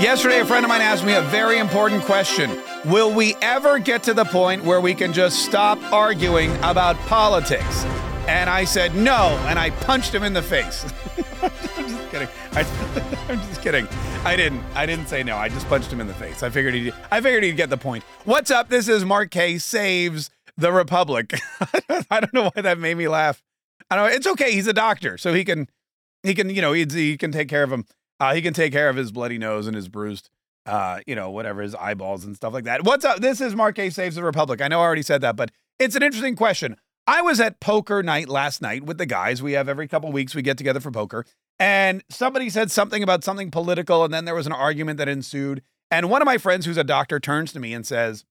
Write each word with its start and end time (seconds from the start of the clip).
Yesterday, 0.00 0.38
a 0.38 0.46
friend 0.46 0.64
of 0.64 0.68
mine 0.68 0.80
asked 0.80 1.04
me 1.04 1.14
a 1.14 1.22
very 1.22 1.58
important 1.58 2.04
question 2.04 2.56
Will 2.84 3.12
we 3.12 3.34
ever 3.42 3.80
get 3.80 4.04
to 4.04 4.14
the 4.14 4.24
point 4.24 4.62
where 4.62 4.80
we 4.80 4.94
can 4.94 5.12
just 5.12 5.44
stop 5.44 5.76
arguing 5.92 6.54
about 6.58 6.94
politics? 7.08 7.84
And 8.28 8.48
I 8.48 8.62
said 8.62 8.94
no, 8.94 9.36
and 9.48 9.58
I 9.58 9.70
punched 9.70 10.14
him 10.14 10.22
in 10.22 10.34
the 10.34 10.42
face. 10.42 10.84
I'm 11.42 11.50
just 11.88 12.10
kidding. 12.12 12.28
I, 12.52 12.60
am 13.28 13.40
just 13.48 13.60
kidding. 13.60 13.88
I 14.24 14.36
didn't. 14.36 14.62
I 14.76 14.86
didn't 14.86 15.08
say 15.08 15.24
no. 15.24 15.36
I 15.36 15.48
just 15.48 15.66
punched 15.66 15.92
him 15.92 16.00
in 16.00 16.06
the 16.06 16.14
face. 16.14 16.44
I 16.44 16.50
figured 16.50 16.74
he. 16.74 16.92
I 17.10 17.20
figured 17.20 17.42
he'd 17.42 17.56
get 17.56 17.68
the 17.68 17.76
point. 17.76 18.04
What's 18.24 18.52
up? 18.52 18.68
This 18.68 18.86
is 18.86 19.04
Mark 19.04 19.32
Kaye 19.32 19.58
saves 19.58 20.30
the 20.56 20.70
Republic. 20.70 21.34
I 22.08 22.20
don't 22.20 22.32
know 22.32 22.52
why 22.54 22.62
that 22.62 22.78
made 22.78 22.96
me 22.98 23.08
laugh. 23.08 23.42
I 23.90 23.96
don't. 23.96 24.12
It's 24.12 24.28
okay. 24.28 24.52
He's 24.52 24.68
a 24.68 24.72
doctor, 24.72 25.18
so 25.18 25.34
he 25.34 25.44
can. 25.44 25.66
He 26.22 26.34
can. 26.34 26.50
You 26.50 26.62
know. 26.62 26.72
He, 26.72 26.86
he 26.88 27.16
can 27.16 27.32
take 27.32 27.48
care 27.48 27.64
of 27.64 27.72
him. 27.72 27.84
Uh, 28.20 28.34
he 28.34 28.42
can 28.42 28.54
take 28.54 28.72
care 28.72 28.88
of 28.88 28.96
his 28.96 29.12
bloody 29.12 29.38
nose 29.38 29.66
and 29.66 29.76
his 29.76 29.88
bruised, 29.88 30.30
uh, 30.66 31.00
you 31.06 31.14
know, 31.14 31.30
whatever, 31.30 31.62
his 31.62 31.74
eyeballs 31.74 32.24
and 32.24 32.34
stuff 32.34 32.52
like 32.52 32.64
that. 32.64 32.84
What's 32.84 33.04
up? 33.04 33.20
This 33.20 33.40
is 33.40 33.54
Mark 33.54 33.76
Kaye 33.76 33.90
Saves 33.90 34.16
the 34.16 34.24
Republic. 34.24 34.60
I 34.60 34.68
know 34.68 34.80
I 34.80 34.84
already 34.84 35.02
said 35.02 35.20
that, 35.20 35.36
but 35.36 35.50
it's 35.78 35.94
an 35.94 36.02
interesting 36.02 36.36
question. 36.36 36.76
I 37.06 37.22
was 37.22 37.40
at 37.40 37.60
poker 37.60 38.02
night 38.02 38.28
last 38.28 38.60
night 38.60 38.84
with 38.84 38.98
the 38.98 39.06
guys. 39.06 39.42
We 39.42 39.52
have 39.52 39.68
every 39.68 39.88
couple 39.88 40.12
weeks 40.12 40.34
we 40.34 40.42
get 40.42 40.58
together 40.58 40.80
for 40.80 40.90
poker. 40.90 41.24
And 41.58 42.04
somebody 42.10 42.50
said 42.50 42.70
something 42.70 43.02
about 43.02 43.24
something 43.24 43.50
political, 43.50 44.04
and 44.04 44.12
then 44.12 44.24
there 44.24 44.34
was 44.34 44.46
an 44.46 44.52
argument 44.52 44.98
that 44.98 45.08
ensued. 45.08 45.62
And 45.90 46.10
one 46.10 46.20
of 46.20 46.26
my 46.26 46.38
friends, 46.38 46.66
who's 46.66 46.76
a 46.76 46.84
doctor, 46.84 47.18
turns 47.18 47.52
to 47.52 47.60
me 47.60 47.72
and 47.72 47.86
says, 47.86 48.24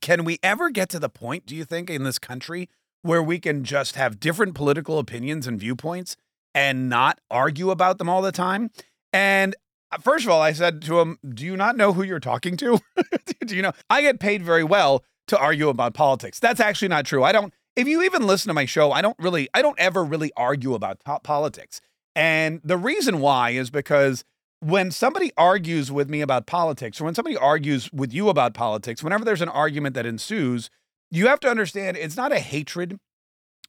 Can 0.00 0.24
we 0.24 0.38
ever 0.42 0.70
get 0.70 0.88
to 0.90 0.98
the 0.98 1.08
point, 1.08 1.46
do 1.46 1.56
you 1.56 1.64
think, 1.64 1.88
in 1.88 2.04
this 2.04 2.18
country 2.18 2.68
where 3.02 3.22
we 3.22 3.38
can 3.38 3.64
just 3.64 3.96
have 3.96 4.20
different 4.20 4.54
political 4.54 4.98
opinions 4.98 5.46
and 5.46 5.58
viewpoints 5.58 6.16
and 6.54 6.88
not 6.88 7.20
argue 7.30 7.70
about 7.70 7.98
them 7.98 8.08
all 8.08 8.22
the 8.22 8.32
time? 8.32 8.70
And 9.14 9.54
uh, 9.92 9.98
first 9.98 10.24
of 10.24 10.30
all, 10.32 10.42
I 10.42 10.52
said 10.52 10.82
to 10.82 10.98
him, 10.98 11.18
Do 11.26 11.46
you 11.46 11.56
not 11.56 11.76
know 11.76 11.92
who 11.92 12.02
you're 12.02 12.20
talking 12.20 12.56
to? 12.58 12.80
Do 13.46 13.54
you 13.56 13.62
know? 13.62 13.72
I 13.88 14.02
get 14.02 14.18
paid 14.18 14.42
very 14.42 14.64
well 14.64 15.04
to 15.28 15.38
argue 15.38 15.68
about 15.68 15.94
politics. 15.94 16.40
That's 16.40 16.60
actually 16.60 16.88
not 16.88 17.06
true. 17.06 17.22
I 17.22 17.32
don't, 17.32 17.54
if 17.76 17.86
you 17.86 18.02
even 18.02 18.26
listen 18.26 18.48
to 18.48 18.54
my 18.54 18.64
show, 18.66 18.92
I 18.92 19.00
don't 19.00 19.16
really, 19.18 19.48
I 19.54 19.62
don't 19.62 19.78
ever 19.78 20.04
really 20.04 20.32
argue 20.36 20.74
about 20.74 21.00
politics. 21.22 21.80
And 22.16 22.60
the 22.64 22.76
reason 22.76 23.20
why 23.20 23.50
is 23.50 23.70
because 23.70 24.24
when 24.60 24.90
somebody 24.90 25.30
argues 25.36 25.92
with 25.92 26.10
me 26.10 26.20
about 26.20 26.46
politics, 26.46 27.00
or 27.00 27.04
when 27.04 27.14
somebody 27.14 27.36
argues 27.36 27.92
with 27.92 28.12
you 28.12 28.28
about 28.28 28.52
politics, 28.52 29.02
whenever 29.02 29.24
there's 29.24 29.42
an 29.42 29.48
argument 29.48 29.94
that 29.94 30.06
ensues, 30.06 30.70
you 31.10 31.28
have 31.28 31.40
to 31.40 31.48
understand 31.48 31.96
it's 31.96 32.16
not 32.16 32.32
a 32.32 32.40
hatred, 32.40 32.98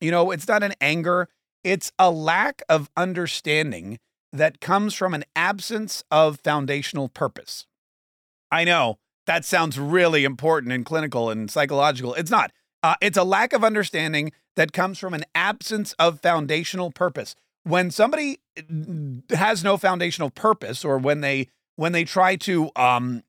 you 0.02 0.10
know, 0.10 0.32
it's 0.32 0.48
not 0.48 0.64
an 0.64 0.74
anger, 0.82 1.30
it's 1.64 1.92
a 2.00 2.10
lack 2.10 2.64
of 2.68 2.90
understanding 2.98 4.00
that 4.38 4.60
comes 4.60 4.94
from 4.94 5.14
an 5.14 5.24
absence 5.36 6.04
of 6.12 6.40
foundational 6.44 7.10
purpose. 7.10 7.66
I 8.52 8.64
know 8.64 8.98
that 9.26 9.46
sounds 9.46 9.80
really 9.80 10.24
important 10.24 10.72
and 10.72 10.86
clinical 10.86 11.30
and 11.30 11.50
psychological. 11.50 12.14
It's 12.14 12.32
not. 12.32 12.52
Uh, 12.84 12.96
it's 13.02 13.18
a 13.18 13.24
lack 13.24 13.54
of 13.54 13.64
understanding 13.64 14.32
that 14.56 14.72
comes 14.72 15.00
from 15.00 15.14
an 15.14 15.26
absence 15.34 15.94
of 15.94 16.22
foundational 16.22 16.92
purpose. 16.92 17.36
When 17.64 17.90
somebody 17.90 18.40
uh, 18.58 19.36
has 19.36 19.64
no 19.64 19.78
foundational 19.78 20.30
purpose, 20.30 20.86
or 20.86 20.98
when 20.98 21.22
they 21.22 21.50
when 21.78 21.92
they 21.92 22.04
try 22.04 22.36
to 22.38 22.70
um, 22.76 23.24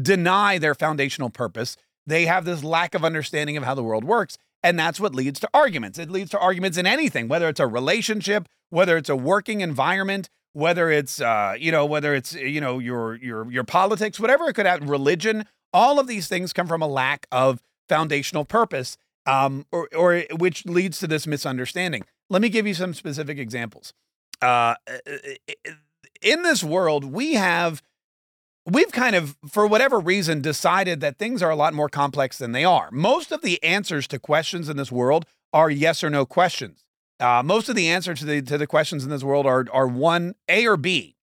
deny 0.00 0.58
their 0.58 0.74
foundational 0.74 1.30
purpose, 1.30 1.76
they 2.06 2.26
have 2.26 2.44
this 2.44 2.62
lack 2.62 2.94
of 2.94 3.04
understanding 3.04 3.56
of 3.56 3.64
how 3.64 3.74
the 3.74 3.82
world 3.82 4.04
works, 4.04 4.38
and 4.62 4.78
that's 4.78 5.00
what 5.00 5.14
leads 5.14 5.40
to 5.40 5.48
arguments. 5.52 5.98
It 5.98 6.10
leads 6.10 6.30
to 6.30 6.38
arguments 6.38 6.78
in 6.78 6.86
anything, 6.86 7.26
whether 7.26 7.48
it's 7.48 7.60
a 7.60 7.66
relationship, 7.66 8.48
whether 8.70 8.96
it's 8.96 9.10
a 9.10 9.16
working 9.16 9.60
environment, 9.60 10.30
whether 10.52 10.90
it's 10.90 11.20
uh, 11.20 11.54
you 11.58 11.72
know 11.72 11.86
whether 11.86 12.14
it's 12.14 12.34
you 12.34 12.60
know 12.60 12.78
your 12.78 13.16
your 13.16 13.50
your 13.50 13.64
politics 13.64 14.20
whatever 14.20 14.48
it 14.48 14.54
could 14.54 14.66
have 14.66 14.88
religion 14.88 15.46
all 15.72 15.98
of 15.98 16.06
these 16.06 16.28
things 16.28 16.52
come 16.52 16.66
from 16.66 16.82
a 16.82 16.86
lack 16.86 17.26
of 17.32 17.62
foundational 17.88 18.44
purpose 18.44 18.96
um, 19.26 19.66
or, 19.72 19.88
or 19.96 20.24
which 20.38 20.66
leads 20.66 20.98
to 20.98 21.06
this 21.06 21.26
misunderstanding. 21.26 22.02
Let 22.28 22.42
me 22.42 22.48
give 22.48 22.66
you 22.66 22.74
some 22.74 22.94
specific 22.94 23.38
examples. 23.38 23.92
Uh, 24.40 24.74
in 26.20 26.42
this 26.42 26.64
world 26.64 27.04
we 27.04 27.34
have 27.34 27.80
we've 28.66 28.90
kind 28.92 29.14
of 29.14 29.36
for 29.48 29.66
whatever 29.66 30.00
reason 30.00 30.40
decided 30.40 31.00
that 31.00 31.16
things 31.16 31.42
are 31.42 31.50
a 31.50 31.56
lot 31.56 31.74
more 31.74 31.88
complex 31.88 32.38
than 32.38 32.52
they 32.52 32.64
are. 32.64 32.90
Most 32.90 33.30
of 33.30 33.42
the 33.42 33.62
answers 33.62 34.06
to 34.08 34.18
questions 34.18 34.68
in 34.68 34.76
this 34.76 34.90
world 34.90 35.26
are 35.52 35.70
yes 35.70 36.02
or 36.02 36.10
no 36.10 36.26
questions 36.26 36.84
uh, 37.22 37.42
most 37.42 37.68
of 37.68 37.76
the 37.76 37.88
answers 37.88 38.18
to 38.20 38.26
the 38.26 38.42
to 38.42 38.58
the 38.58 38.66
questions 38.66 39.04
in 39.04 39.10
this 39.10 39.22
world 39.22 39.46
are 39.46 39.66
are 39.72 39.86
one 39.86 40.34
A 40.48 40.66
or 40.66 40.76
B. 40.76 41.16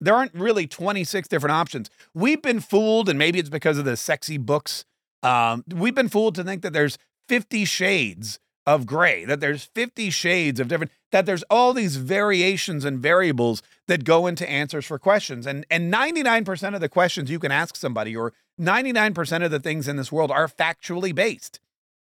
There 0.00 0.14
aren't 0.14 0.34
really 0.34 0.66
26 0.66 1.28
different 1.28 1.52
options. 1.52 1.88
We've 2.12 2.42
been 2.42 2.60
fooled, 2.60 3.08
and 3.08 3.18
maybe 3.18 3.38
it's 3.38 3.48
because 3.48 3.78
of 3.78 3.84
the 3.84 3.96
sexy 3.96 4.36
books. 4.36 4.84
Um, 5.22 5.64
we've 5.72 5.94
been 5.94 6.08
fooled 6.08 6.34
to 6.34 6.44
think 6.44 6.62
that 6.62 6.74
there's 6.74 6.98
50 7.28 7.64
shades 7.64 8.38
of 8.66 8.84
gray, 8.84 9.24
that 9.24 9.40
there's 9.40 9.64
50 9.64 10.10
shades 10.10 10.60
of 10.60 10.68
different, 10.68 10.92
that 11.12 11.24
there's 11.24 11.44
all 11.44 11.72
these 11.72 11.96
variations 11.96 12.84
and 12.84 12.98
variables 12.98 13.62
that 13.86 14.04
go 14.04 14.26
into 14.26 14.48
answers 14.50 14.84
for 14.84 14.98
questions. 14.98 15.46
And 15.46 15.64
and 15.70 15.92
99% 15.92 16.74
of 16.74 16.80
the 16.80 16.88
questions 16.88 17.30
you 17.30 17.38
can 17.38 17.52
ask 17.52 17.76
somebody, 17.76 18.16
or 18.16 18.32
99% 18.60 19.44
of 19.44 19.50
the 19.50 19.60
things 19.60 19.88
in 19.88 19.96
this 19.96 20.12
world 20.12 20.30
are 20.30 20.48
factually 20.48 21.14
based. 21.14 21.60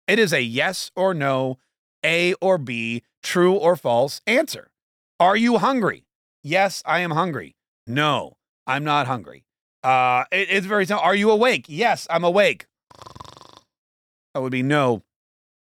It 0.08 0.18
is 0.18 0.32
a 0.32 0.42
yes 0.42 0.90
or 0.96 1.14
no 1.14 1.58
a 2.04 2.34
or 2.34 2.58
B, 2.58 3.02
true 3.22 3.54
or 3.54 3.76
false 3.76 4.20
answer. 4.26 4.70
Are 5.20 5.36
you 5.36 5.58
hungry? 5.58 6.04
Yes, 6.42 6.82
I 6.84 7.00
am 7.00 7.12
hungry. 7.12 7.56
No, 7.86 8.36
I'm 8.66 8.84
not 8.84 9.06
hungry. 9.06 9.44
Uh, 9.82 10.24
it, 10.30 10.48
it's 10.50 10.66
very 10.66 10.86
simple. 10.86 11.04
Are 11.04 11.14
you 11.14 11.30
awake? 11.30 11.66
Yes, 11.68 12.06
I'm 12.10 12.24
awake. 12.24 12.66
That 14.34 14.42
would 14.42 14.52
be 14.52 14.62
no, 14.62 15.02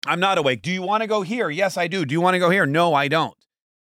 I'm 0.06 0.20
not 0.20 0.38
awake. 0.38 0.62
Do 0.62 0.72
you 0.72 0.82
want 0.82 1.02
to 1.02 1.08
go 1.08 1.22
here? 1.22 1.50
Yes, 1.50 1.78
I 1.78 1.88
do. 1.88 2.06
Do 2.06 2.14
you 2.14 2.22
want 2.22 2.36
to 2.36 2.40
go 2.40 2.50
here? 2.50 2.66
No, 2.66 2.94
I 2.94 3.08
don't. 3.08 3.36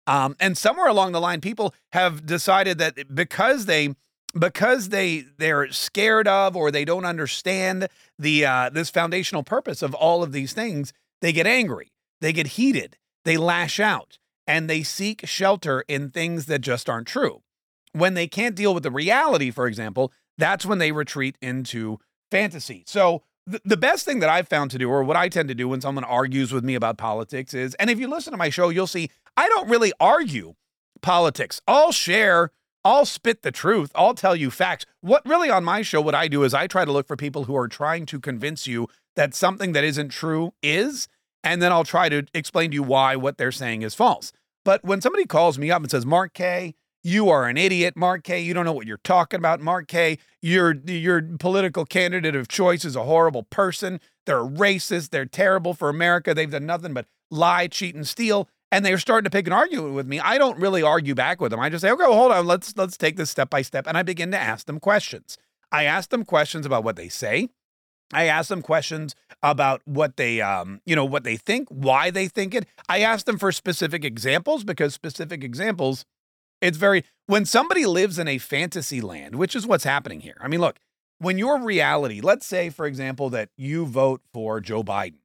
Um, 0.07 0.35
and 0.39 0.57
somewhere 0.57 0.88
along 0.88 1.11
the 1.11 1.19
line, 1.21 1.41
people 1.41 1.73
have 1.91 2.25
decided 2.25 2.77
that 2.77 3.13
because 3.13 3.65
they 3.65 3.94
because 4.38 4.89
they 4.89 5.25
they're 5.38 5.71
scared 5.71 6.27
of 6.27 6.55
or 6.55 6.71
they 6.71 6.85
don't 6.85 7.05
understand 7.05 7.88
the 8.17 8.45
uh, 8.45 8.69
this 8.69 8.89
foundational 8.89 9.44
purpose 9.44 9.81
of 9.81 9.94
all 9.94 10.23
of 10.23 10.31
these 10.31 10.53
things, 10.53 10.94
they 11.21 11.33
get 11.33 11.45
angry. 11.45 11.91
They 12.21 12.33
get 12.33 12.47
heated, 12.47 12.97
they 13.27 13.38
lash 13.38 13.79
out, 13.79 14.17
and 14.45 14.69
they 14.69 14.83
seek 14.83 15.27
shelter 15.27 15.83
in 15.88 16.09
things 16.09 16.45
that 16.45 16.59
just 16.59 16.89
aren't 16.89 17.07
true. 17.07 17.41
When 17.91 18.13
they 18.13 18.27
can't 18.27 18.55
deal 18.55 18.73
with 18.73 18.83
the 18.83 18.91
reality, 18.91 19.51
for 19.51 19.67
example, 19.67 20.11
that's 20.38 20.65
when 20.65 20.77
they 20.77 20.91
retreat 20.91 21.38
into 21.41 21.99
fantasy. 22.31 22.83
So, 22.88 23.23
the 23.63 23.77
best 23.77 24.03
thing 24.03 24.19
that 24.19 24.29
I've 24.29 24.49
found 24.49 24.71
to 24.71 24.77
do, 24.77 24.89
or 24.89 25.03
what 25.03 25.15
I 25.15 25.29
tend 25.29 25.47
to 25.47 25.55
do 25.55 25.69
when 25.69 25.79
someone 25.79 26.03
argues 26.03 26.51
with 26.51 26.65
me 26.65 26.75
about 26.75 26.97
politics, 26.97 27.53
is, 27.53 27.75
and 27.75 27.89
if 27.89 27.97
you 27.97 28.09
listen 28.09 28.31
to 28.31 28.38
my 28.38 28.49
show, 28.49 28.67
you'll 28.69 28.88
see 28.88 29.09
I 29.38 29.47
don't 29.47 29.69
really 29.69 29.94
argue 30.01 30.55
politics. 31.01 31.61
I'll 31.65 31.94
share, 31.94 32.51
I'll 32.83 33.05
spit 33.05 33.44
the 33.44 33.51
truth, 33.51 33.91
I'll 33.95 34.15
tell 34.15 34.35
you 34.35 34.51
facts. 34.51 34.85
What 34.99 35.25
really 35.25 35.49
on 35.49 35.63
my 35.63 35.81
show, 35.81 36.01
what 36.01 36.15
I 36.15 36.27
do 36.27 36.44
is 36.44 36.53
I 36.53 36.67
try 36.67 36.83
to 36.83 36.91
look 36.91 37.07
for 37.07 37.15
people 37.15 37.45
who 37.45 37.55
are 37.55 37.69
trying 37.69 38.05
to 38.07 38.19
convince 38.19 38.67
you 38.67 38.89
that 39.15 39.33
something 39.33 39.71
that 39.71 39.85
isn't 39.85 40.09
true 40.09 40.53
is, 40.61 41.07
and 41.47 41.62
then 41.62 41.72
I'll 41.72 41.84
try 41.84 42.09
to 42.09 42.25
explain 42.34 42.72
to 42.72 42.75
you 42.75 42.84
why 42.84 43.16
what 43.16 43.38
they're 43.38 43.52
saying 43.52 43.81
is 43.81 43.96
false. 43.96 44.31
But 44.66 44.84
when 44.84 45.02
somebody 45.02 45.25
calls 45.25 45.58
me 45.58 45.72
up 45.72 45.81
and 45.81 45.90
says, 45.90 46.06
Mark 46.06 46.34
Kaye, 46.34 46.75
you 47.03 47.30
are 47.30 47.46
an 47.46 47.56
idiot, 47.56 47.96
Mark 47.96 48.24
Kaye. 48.24 48.41
You 48.41 48.53
don't 48.53 48.66
know 48.66 48.74
what 48.74 48.85
you're 48.85 48.97
talking 48.97 49.38
about, 49.38 49.62
Mark 49.62 49.88
Kaye. 49.88 50.18
Your 50.41 50.74
your 50.86 51.22
political 51.22 51.86
candidate 51.86 52.36
of 52.36 52.50
choice 52.50 52.84
is 52.84 52.96
a 52.96 53.03
horrible 53.03 53.44
person. 53.44 54.02
They're 54.25 54.44
racist. 54.44 55.12
They're 55.12 55.25
terrible 55.25 55.74
for 55.74 55.88
America. 55.88 56.34
They've 56.34 56.52
done 56.52 56.66
nothing 56.66 56.94
but 56.94 57.06
lie, 57.31 57.68
cheat, 57.68 57.96
and 57.96 58.06
steal. 58.06 58.50
And 58.69 58.86
they're 58.86 58.97
starting 58.97 59.24
to 59.24 59.30
pick 59.30 59.47
an 59.47 59.53
argument 59.53 59.94
with 59.94 60.06
me. 60.06 60.19
I 60.19 60.38
don't 60.38 60.59
really 60.59 60.84
argue 60.84 61.16
back 61.16 61.40
with 61.40 61.52
them. 61.52 61.62
I 61.62 61.69
just 61.69 61.81
say, 61.81 61.91
okay, 61.91 62.03
well, 62.03 62.13
hold 62.13 62.34
on, 62.34 62.46
let's 62.46 62.75
let's 62.75 62.97
take 62.97 63.16
this 63.16 63.30
step 63.30 63.50
by 63.50 63.62
step. 63.62 63.88
And 63.88 63.97
I 63.97 64.03
begin 64.03 64.31
to 64.31 64.38
ask 64.38 64.66
them 64.66 64.81
questions. 64.81 65.38
I 65.72 65.86
ask 65.86 66.10
them 66.10 66.25
questions 66.25 66.66
about 66.66 66.83
what 66.83 66.98
they 66.98 67.07
say. 67.07 67.48
I 68.13 68.25
ask 68.25 68.50
them 68.50 68.62
questions 68.62 69.15
about 69.44 69.81
what 69.86 70.18
they, 70.18 70.42
um, 70.42 70.81
you 70.86 70.95
know, 70.95 71.06
what 71.06 71.24
they 71.24 71.38
think, 71.38 71.68
why 71.69 72.09
they 72.09 72.27
think 72.27 72.56
it. 72.56 72.65
I 72.88 73.01
ask 73.01 73.25
them 73.25 73.38
for 73.38 73.51
specific 73.51 74.06
examples 74.06 74.63
because 74.63 74.94
specific 74.94 75.44
examples, 75.44 76.06
it's 76.62 76.77
very, 76.77 77.04
when 77.25 77.45
somebody 77.45 77.86
lives 77.86 78.18
in 78.18 78.27
a 78.27 78.38
fantasy 78.38 79.01
land, 79.01 79.36
which 79.36 79.56
is 79.56 79.68
what's 79.68 79.83
happening 79.83 80.21
here. 80.21 80.38
I 80.39 80.48
mean, 80.48 80.62
look, 80.62 80.77
when 81.19 81.38
your 81.38 81.62
reality, 81.62 82.21
let's 82.21 82.45
say, 82.45 82.69
for 82.69 82.86
example, 82.86 83.30
that 83.31 83.50
you 83.57 83.86
vote 83.86 84.21
for 84.33 84.59
Joe 84.62 84.83
Biden 84.83 85.19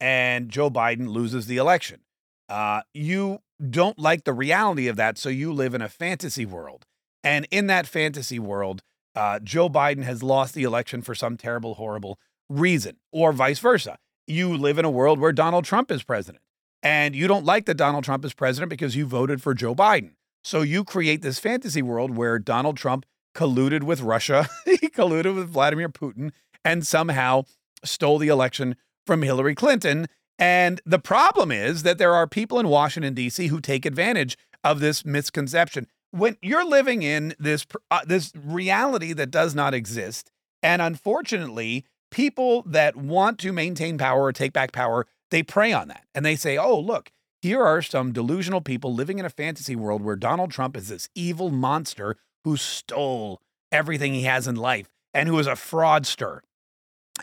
and 0.00 0.48
Joe 0.50 0.70
Biden 0.70 1.08
loses 1.08 1.46
the 1.46 1.56
election, 1.56 2.00
uh, 2.48 2.82
you 2.94 3.40
don't 3.68 3.98
like 3.98 4.24
the 4.24 4.32
reality 4.32 4.88
of 4.88 4.96
that. 4.96 5.18
So 5.18 5.28
you 5.28 5.52
live 5.52 5.74
in 5.74 5.82
a 5.82 5.88
fantasy 5.88 6.46
world. 6.46 6.86
And 7.22 7.46
in 7.50 7.66
that 7.66 7.86
fantasy 7.86 8.38
world, 8.38 8.82
uh, 9.14 9.40
Joe 9.40 9.68
Biden 9.68 10.04
has 10.04 10.22
lost 10.22 10.54
the 10.54 10.62
election 10.62 11.02
for 11.02 11.14
some 11.14 11.36
terrible, 11.36 11.74
horrible 11.74 12.18
reason, 12.48 12.96
or 13.12 13.32
vice 13.32 13.58
versa. 13.58 13.98
You 14.26 14.56
live 14.56 14.78
in 14.78 14.84
a 14.84 14.90
world 14.90 15.18
where 15.18 15.32
Donald 15.32 15.64
Trump 15.64 15.90
is 15.90 16.02
president, 16.02 16.42
and 16.82 17.16
you 17.16 17.26
don't 17.26 17.44
like 17.44 17.66
that 17.66 17.76
Donald 17.76 18.04
Trump 18.04 18.24
is 18.24 18.32
president 18.32 18.70
because 18.70 18.96
you 18.96 19.06
voted 19.06 19.42
for 19.42 19.54
Joe 19.54 19.74
Biden. 19.74 20.12
So 20.42 20.62
you 20.62 20.84
create 20.84 21.22
this 21.22 21.38
fantasy 21.38 21.82
world 21.82 22.16
where 22.16 22.38
Donald 22.38 22.76
Trump 22.76 23.04
colluded 23.34 23.82
with 23.82 24.00
Russia, 24.00 24.48
he 24.64 24.88
colluded 24.88 25.34
with 25.34 25.50
Vladimir 25.50 25.88
Putin, 25.88 26.32
and 26.64 26.86
somehow 26.86 27.44
stole 27.84 28.18
the 28.18 28.28
election 28.28 28.76
from 29.06 29.22
Hillary 29.22 29.54
Clinton. 29.54 30.06
And 30.38 30.80
the 30.86 30.98
problem 30.98 31.52
is 31.52 31.82
that 31.82 31.98
there 31.98 32.14
are 32.14 32.26
people 32.26 32.58
in 32.58 32.68
Washington, 32.68 33.14
D.C., 33.14 33.48
who 33.48 33.60
take 33.60 33.84
advantage 33.84 34.38
of 34.64 34.80
this 34.80 35.04
misconception. 35.04 35.86
When 36.12 36.36
you're 36.42 36.64
living 36.64 37.02
in 37.02 37.34
this, 37.38 37.66
uh, 37.90 38.00
this 38.04 38.32
reality 38.34 39.12
that 39.12 39.30
does 39.30 39.54
not 39.54 39.74
exist, 39.74 40.30
and 40.62 40.82
unfortunately, 40.82 41.84
people 42.10 42.62
that 42.66 42.96
want 42.96 43.38
to 43.40 43.52
maintain 43.52 43.96
power 43.96 44.24
or 44.24 44.32
take 44.32 44.52
back 44.52 44.72
power, 44.72 45.06
they 45.30 45.42
prey 45.42 45.72
on 45.72 45.88
that. 45.88 46.04
And 46.14 46.26
they 46.26 46.36
say, 46.36 46.58
oh, 46.58 46.78
look, 46.78 47.10
here 47.40 47.62
are 47.62 47.80
some 47.80 48.12
delusional 48.12 48.60
people 48.60 48.92
living 48.92 49.18
in 49.18 49.24
a 49.24 49.30
fantasy 49.30 49.76
world 49.76 50.02
where 50.02 50.16
Donald 50.16 50.50
Trump 50.50 50.76
is 50.76 50.88
this 50.88 51.08
evil 51.14 51.50
monster 51.50 52.16
who 52.44 52.56
stole 52.56 53.40
everything 53.72 54.12
he 54.12 54.24
has 54.24 54.46
in 54.46 54.56
life 54.56 54.88
and 55.14 55.28
who 55.28 55.38
is 55.38 55.46
a 55.46 55.52
fraudster. 55.52 56.40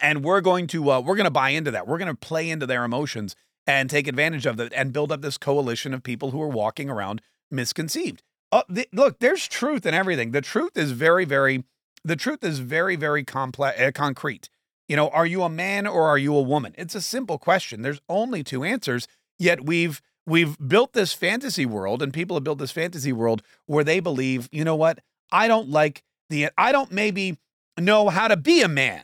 And 0.01 0.24
we're 0.24 0.42
going 0.42 0.68
to 0.68 0.92
uh, 0.92 1.00
we're 1.00 1.16
going 1.16 1.25
to 1.25 1.31
buy 1.31 1.50
into 1.50 1.72
that. 1.72 1.88
We're 1.88 1.98
going 1.98 2.07
to 2.07 2.16
play 2.16 2.50
into 2.50 2.66
their 2.66 2.83
emotions 2.83 3.36
and 3.66 3.90
take 3.90 4.07
advantage 4.07 4.45
of 4.45 4.60
it 4.60 4.72
and 4.75 4.94
build 4.94 5.12
up 5.12 5.22
this 5.22 5.38
coalition 5.38 5.94
of 5.94 6.04
people 6.04 6.31
who 6.31 6.42
are 6.42 6.48
walking 6.48 6.90
around 6.90 7.22
misconceived. 7.51 8.24
Uh, 8.51 8.63
the, 8.69 8.88
look, 8.94 9.19
there's 9.19 9.47
truth 9.47 9.85
in 9.85 9.94
everything. 9.94 10.31
The 10.31 10.41
truth 10.41 10.77
is 10.77 10.91
very, 10.91 11.25
very, 11.25 11.63
the 12.03 12.15
truth 12.15 12.44
is 12.44 12.59
very, 12.59 12.95
very 12.95 13.23
complex, 13.23 13.79
uh, 13.79 13.91
concrete. 13.94 14.49
You 14.88 14.95
know, 14.95 15.09
are 15.09 15.25
you 15.25 15.44
a 15.44 15.49
man 15.49 15.85
or 15.85 16.07
are 16.07 16.17
you 16.17 16.33
a 16.35 16.41
woman? 16.41 16.73
It's 16.77 16.95
a 16.95 17.01
simple 17.01 17.38
question. 17.38 17.81
There's 17.81 18.01
only 18.07 18.44
two 18.44 18.63
answers. 18.63 19.07
Yet 19.38 19.65
we've 19.65 20.01
we've 20.25 20.57
built 20.65 20.94
this 20.94 21.13
fantasy 21.13 21.65
world, 21.65 22.01
and 22.01 22.13
people 22.13 22.38
have 22.38 22.44
built 22.44 22.59
this 22.59 22.71
fantasy 22.71 23.11
world 23.11 23.41
where 23.65 23.83
they 23.83 23.99
believe, 23.99 24.47
you 24.51 24.63
know 24.63 24.75
what? 24.75 24.99
I 25.31 25.47
don't 25.47 25.69
like 25.69 26.03
the. 26.29 26.49
I 26.57 26.71
don't 26.71 26.91
maybe 26.91 27.38
know 27.77 28.07
how 28.09 28.29
to 28.29 28.38
be 28.38 28.61
a 28.61 28.67
man, 28.69 29.03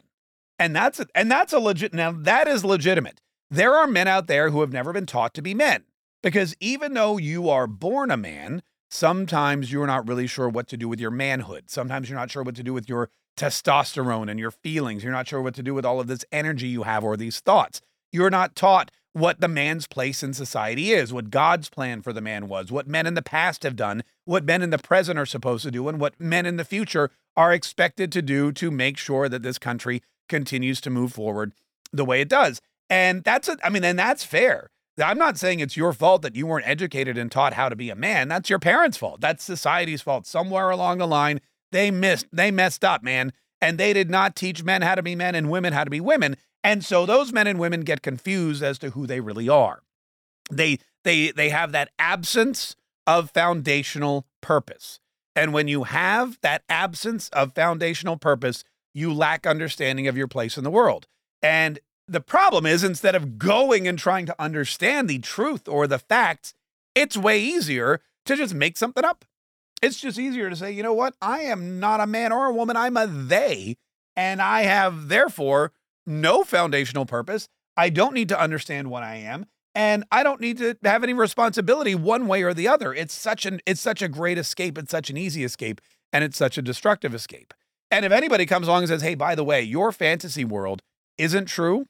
and 0.57 0.75
that's 0.75 1.01
and 1.13 1.29
that's 1.29 1.51
a 1.51 1.59
legit. 1.59 1.93
Now 1.93 2.13
that 2.13 2.47
is 2.47 2.63
legitimate. 2.63 3.19
There 3.51 3.73
are 3.75 3.85
men 3.85 4.07
out 4.07 4.27
there 4.27 4.49
who 4.49 4.61
have 4.61 4.71
never 4.71 4.93
been 4.93 5.05
taught 5.05 5.33
to 5.35 5.41
be 5.41 5.53
men. 5.53 5.83
Because 6.23 6.55
even 6.61 6.93
though 6.93 7.17
you 7.17 7.49
are 7.49 7.67
born 7.67 8.09
a 8.09 8.17
man, 8.17 8.63
sometimes 8.93 9.71
you're 9.71 9.87
not 9.87 10.07
really 10.07 10.27
sure 10.27 10.47
what 10.47 10.67
to 10.67 10.77
do 10.77 10.87
with 10.87 10.99
your 10.99 11.09
manhood. 11.09 11.63
Sometimes 11.67 12.09
you're 12.09 12.19
not 12.19 12.29
sure 12.29 12.43
what 12.43 12.55
to 12.55 12.63
do 12.63 12.73
with 12.73 12.87
your 12.87 13.09
testosterone 13.35 14.29
and 14.29 14.39
your 14.39 14.51
feelings. 14.51 15.03
You're 15.03 15.11
not 15.11 15.27
sure 15.27 15.41
what 15.41 15.55
to 15.55 15.63
do 15.63 15.73
with 15.73 15.83
all 15.83 15.99
of 15.99 16.05
this 16.05 16.23
energy 16.31 16.67
you 16.67 16.83
have 16.83 17.03
or 17.03 17.17
these 17.17 17.39
thoughts. 17.39 17.81
You're 18.11 18.29
not 18.29 18.55
taught 18.55 18.91
what 19.13 19.41
the 19.41 19.47
man's 19.47 19.87
place 19.87 20.21
in 20.21 20.33
society 20.33 20.91
is, 20.91 21.11
what 21.11 21.31
God's 21.31 21.69
plan 21.69 22.03
for 22.03 22.13
the 22.13 22.21
man 22.21 22.47
was, 22.47 22.71
what 22.71 22.87
men 22.87 23.07
in 23.07 23.15
the 23.15 23.23
past 23.23 23.63
have 23.63 23.75
done, 23.75 24.03
what 24.25 24.45
men 24.45 24.61
in 24.61 24.69
the 24.69 24.77
present 24.77 25.17
are 25.17 25.25
supposed 25.25 25.63
to 25.63 25.71
do, 25.71 25.87
and 25.87 25.99
what 25.99 26.19
men 26.19 26.45
in 26.45 26.57
the 26.57 26.65
future 26.65 27.09
are 27.35 27.51
expected 27.51 28.11
to 28.11 28.21
do 28.21 28.51
to 28.51 28.69
make 28.69 28.97
sure 28.97 29.27
that 29.27 29.41
this 29.41 29.57
country 29.57 30.03
continues 30.29 30.79
to 30.81 30.91
move 30.91 31.13
forward 31.13 31.53
the 31.91 32.05
way 32.05 32.21
it 32.21 32.29
does. 32.29 32.61
And 32.89 33.23
that's, 33.23 33.47
a, 33.49 33.57
I 33.63 33.69
mean, 33.69 33.83
and 33.83 33.97
that's 33.97 34.23
fair. 34.23 34.69
I'm 35.01 35.17
not 35.17 35.37
saying 35.37 35.59
it's 35.59 35.77
your 35.77 35.93
fault 35.93 36.21
that 36.21 36.35
you 36.35 36.45
weren't 36.45 36.67
educated 36.67 37.17
and 37.17 37.31
taught 37.31 37.53
how 37.53 37.69
to 37.69 37.75
be 37.75 37.89
a 37.89 37.95
man. 37.95 38.27
That's 38.27 38.49
your 38.49 38.59
parents' 38.59 38.97
fault. 38.97 39.21
That's 39.21 39.43
society's 39.43 40.01
fault. 40.01 40.27
Somewhere 40.27 40.69
along 40.69 40.99
the 40.99 41.07
line, 41.07 41.41
they 41.71 41.89
missed, 41.89 42.27
they 42.31 42.51
messed 42.51 42.85
up, 42.85 43.03
man. 43.03 43.33
And 43.59 43.77
they 43.77 43.93
did 43.93 44.09
not 44.09 44.35
teach 44.35 44.63
men 44.63 44.81
how 44.81 44.95
to 44.95 45.01
be 45.01 45.15
men 45.15 45.35
and 45.35 45.49
women 45.49 45.73
how 45.73 45.83
to 45.83 45.89
be 45.89 46.01
women. 46.01 46.35
And 46.63 46.83
so 46.83 47.05
those 47.05 47.33
men 47.33 47.47
and 47.47 47.59
women 47.59 47.81
get 47.81 48.01
confused 48.01 48.61
as 48.61 48.77
to 48.79 48.91
who 48.91 49.07
they 49.07 49.19
really 49.19 49.49
are. 49.49 49.81
They 50.51 50.79
they 51.03 51.31
they 51.31 51.49
have 51.49 51.71
that 51.71 51.89
absence 51.97 52.75
of 53.07 53.31
foundational 53.31 54.25
purpose. 54.41 54.99
And 55.35 55.53
when 55.53 55.67
you 55.67 55.83
have 55.83 56.37
that 56.41 56.63
absence 56.69 57.29
of 57.29 57.55
foundational 57.55 58.17
purpose, 58.17 58.63
you 58.93 59.13
lack 59.13 59.47
understanding 59.47 60.07
of 60.07 60.15
your 60.15 60.27
place 60.27 60.57
in 60.57 60.63
the 60.63 60.71
world. 60.71 61.07
And 61.41 61.79
the 62.07 62.21
problem 62.21 62.65
is 62.65 62.83
instead 62.83 63.15
of 63.15 63.38
going 63.38 63.88
and 63.88 63.97
trying 63.97 64.25
to 64.25 64.35
understand 64.39 65.09
the 65.09 65.19
truth 65.19 65.67
or 65.67 65.88
the 65.88 66.00
facts, 66.00 66.53
it's 66.95 67.17
way 67.17 67.41
easier 67.41 68.01
to 68.25 68.35
just 68.35 68.53
make 68.53 68.77
something 68.77 69.05
up. 69.05 69.25
It's 69.81 70.00
just 70.00 70.17
easier 70.17 70.50
to 70.50 70.55
say, 70.55 70.71
you 70.71 70.83
know 70.83 70.94
what? 70.94 71.15
I 71.21 71.41
am 71.41 71.79
not 71.79 72.00
a 72.00 72.07
man 72.07 72.31
or 72.31 72.45
a 72.45 72.53
woman. 72.53 72.77
I'm 72.77 72.95
a 72.97 73.07
they. 73.07 73.77
And 74.15 74.41
I 74.41 74.61
have, 74.61 75.09
therefore, 75.09 75.71
no 76.05 76.44
foundational 76.44 77.05
purpose. 77.05 77.50
I 77.75 77.89
don't 77.89 78.13
need 78.13 78.29
to 78.29 78.39
understand 78.39 78.89
what 78.89 79.03
I 79.03 79.15
am. 79.15 79.45
And 79.75 80.03
I 80.11 80.23
don't 80.23 80.39
need 80.39 80.59
to 80.59 80.77
have 80.83 81.03
any 81.03 81.13
responsibility 81.13 81.95
one 81.95 82.27
way 82.27 82.44
or 82.44 82.53
the 82.53 82.67
other. 82.67 82.94
It's 82.94 83.13
such 83.13 83.45
an 83.45 83.59
it's 83.65 83.81
such 83.81 84.01
a 84.01 84.07
great 84.07 84.38
escape. 84.38 84.77
It's 84.77 84.91
such 84.91 85.09
an 85.09 85.17
easy 85.17 85.44
escape. 85.44 85.81
And 86.11 86.23
it's 86.23 86.38
such 86.38 86.57
a 86.59 86.61
destructive 86.61 87.15
escape. 87.15 87.53
And 87.89 88.05
if 88.05 88.11
anybody 88.11 88.45
comes 88.45 88.67
along 88.67 88.83
and 88.83 88.89
says, 88.89 89.01
hey, 89.01 89.15
by 89.15 89.35
the 89.35 89.44
way, 89.44 89.61
your 89.61 89.91
fantasy 89.91 90.45
world 90.45 90.81
isn't 91.17 91.45
true, 91.45 91.88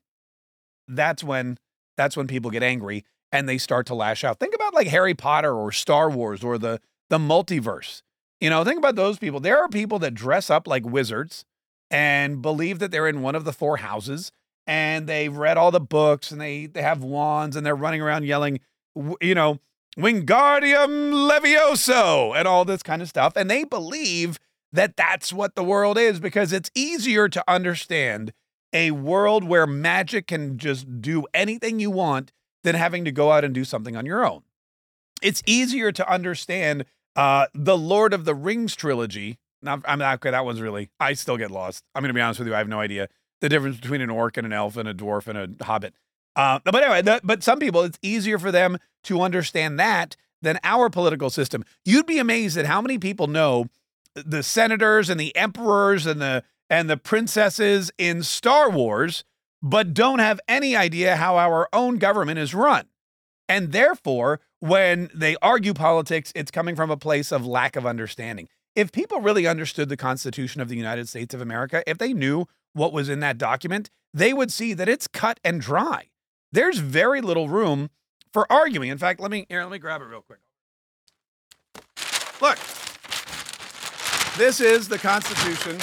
that's 0.95 1.24
when 1.24 1.57
that's 1.98 2.18
when 2.18 2.28
people 2.28 2.51
get 2.51 2.63
angry 2.63 3.06
and 3.31 3.50
they 3.50 3.57
start 3.57 3.86
to 3.88 3.95
lash 3.95 4.24
out. 4.24 4.40
Think 4.40 4.56
about 4.56 4.74
like 4.74 4.88
Harry 4.88 5.13
Potter 5.13 5.54
or 5.54 5.72
Star 5.72 6.10
Wars 6.10 6.44
or 6.44 6.57
the 6.57 6.80
the 7.10 7.18
multiverse. 7.18 8.01
You 8.40 8.50
know, 8.50 8.63
think 8.63 8.78
about 8.78 8.95
those 8.95 9.18
people. 9.18 9.40
There 9.40 9.60
are 9.60 9.69
people 9.69 10.00
that 10.00 10.13
dress 10.13 10.50
up 10.50 10.68
like 10.68 10.86
wizards 10.86 11.45
and 11.90 12.42
believe 12.42 12.80
that 12.80 12.92
they're 12.92 13.07
in 13.07 13.22
one 13.22 13.36
of 13.36 13.45
the 13.45 13.54
four 13.54 13.78
houses 13.78 14.31
and 14.68 15.07
they've 15.07 15.36
read 15.36 15.57
all 15.57 15.72
the 15.72 15.80
books 15.80 16.31
and 16.31 16.40
they 16.40 16.66
they 16.66 16.81
have 16.81 17.04
wands 17.04 17.56
and 17.56 17.66
they're 17.66 17.75
running 17.75 18.01
around 18.01 18.25
yelling, 18.25 18.60
you 19.22 19.36
know, 19.36 19.60
Wingardium 19.98 21.30
Leviosa 21.30 22.36
and 22.36 22.48
all 22.48 22.66
this 22.66 22.84
kind 22.84 23.01
of 23.01 23.10
stuff 23.10 23.34
and 23.36 23.50
they 23.50 23.63
believe 23.63 24.39
that 24.72 24.98
that's 24.98 25.31
what 25.31 25.56
the 25.56 25.63
world 25.63 25.98
is 25.98 26.19
because 26.19 26.51
it's 26.51 26.72
easier 26.74 27.30
to 27.30 27.44
understand 27.48 28.34
a 28.74 28.92
world 28.92 29.44
where 29.44 29.68
magic 29.68 30.28
can 30.28 30.58
just 30.58 31.02
do 31.02 31.25
anything 31.34 31.80
you 31.80 31.92
want 31.92 32.31
than 32.64 32.75
having 32.75 33.06
to 33.06 33.12
go 33.12 33.31
out 33.31 33.44
and 33.44 33.54
do 33.54 33.64
something 33.64 33.96
on 33.96 34.06
your 34.06 34.25
own. 34.25 34.42
It's 35.22 35.44
easier 35.46 35.92
to 35.92 36.12
understand 36.12 36.86
uh, 37.16 37.48
the 37.54 37.78
Lord 37.78 38.14
of 38.14 38.25
the 38.25 38.36
Rings 38.36 38.75
trilogy. 38.75 39.38
Now, 39.62 39.81
I'm 39.86 40.00
not 40.00 40.16
okay. 40.16 40.31
That 40.31 40.46
one's 40.46 40.60
really. 40.60 40.90
I 41.00 41.14
still 41.14 41.38
get 41.38 41.52
lost. 41.52 41.84
I'm 41.96 42.02
going 42.02 42.10
to 42.10 42.14
be 42.14 42.22
honest 42.22 42.40
with 42.40 42.48
you. 42.48 42.56
I 42.56 42.58
have 42.58 42.68
no 42.68 42.80
idea 42.80 43.08
the 43.42 43.50
difference 43.50 43.78
between 43.78 44.02
an 44.02 44.10
orc 44.10 44.38
and 44.38 44.46
an 44.46 44.54
elf 44.54 44.78
and 44.78 44.90
a 44.90 44.94
dwarf 44.94 45.28
and 45.28 45.58
a 45.60 45.64
hobbit. 45.64 45.94
Uh, 46.36 46.60
but 46.64 46.75
anyway, 46.75 47.02
the, 47.02 47.22
but 47.24 47.44
some 47.44 47.60
people, 47.60 47.84
it's 47.84 48.00
easier 48.02 48.40
for 48.40 48.52
them 48.52 48.78
to 49.04 49.22
understand 49.22 49.80
that 49.80 50.16
than 50.42 50.60
our 50.64 50.90
political 50.90 51.30
system. 51.30 51.64
You'd 51.86 52.06
be 52.06 52.20
amazed 52.20 52.58
at 52.58 52.66
how 52.66 52.81
many 52.81 52.98
people 52.98 53.28
know 53.28 53.68
the 54.16 54.44
senators 54.44 55.10
and 55.10 55.20
the 55.20 55.36
emperors 55.36 56.06
and 56.06 56.22
the 56.22 56.44
and 56.74 56.90
the 56.90 56.98
princesses 56.98 57.92
in 58.00 58.24
Star 58.24 58.68
Wars, 58.68 59.24
but 59.62 59.94
don't 59.94 60.18
have 60.18 60.39
any 60.48 60.75
idea 60.75 61.18
how 61.18 61.38
our 61.38 61.70
own 61.72 62.00
government 62.00 62.39
is 62.39 62.56
run. 62.56 62.88
And 63.48 63.72
therefore, 63.72 64.39
when 64.60 65.12
they 65.13 65.36
argue 65.39 65.75
politics, 65.75 66.32
it's 66.34 66.50
coming 66.50 66.75
from 66.75 66.89
a 66.89 66.98
place 66.98 67.32
of 67.32 67.46
lack 67.46 67.75
of 67.75 67.86
understanding. 67.86 68.48
If 68.75 68.92
people 68.92 69.22
really 69.22 69.46
understood 69.46 69.88
the 69.88 69.98
Constitution 69.98 70.62
of 70.62 70.68
the 70.68 70.75
United 70.75 71.08
States 71.08 71.36
of 71.36 71.42
America, 71.42 71.84
if 71.86 72.00
they 72.00 72.12
knew 72.12 72.48
what 72.74 72.92
was 72.92 73.08
in 73.08 73.20
that 73.20 73.38
document, 73.38 73.92
they 74.12 74.34
would 74.34 74.51
see 74.51 74.74
that 74.74 74.89
it's 74.89 75.08
cut 75.08 75.39
and 75.44 75.62
dry. 75.62 76.10
There's 76.51 76.80
very 76.80 77.22
little 77.22 77.50
room 77.50 77.92
for 78.32 78.51
arguing. 78.51 78.89
In 78.89 78.98
fact, 78.98 79.20
let 79.20 79.30
me 79.30 79.46
here, 79.48 79.62
let 79.62 79.72
me 79.72 79.77
grab 79.77 80.01
it 80.01 80.06
real 80.06 80.24
quick. 80.24 80.39
Look. 82.42 82.58
This 84.39 84.60
is 84.60 84.88
the 84.88 84.98
Constitution 84.98 85.77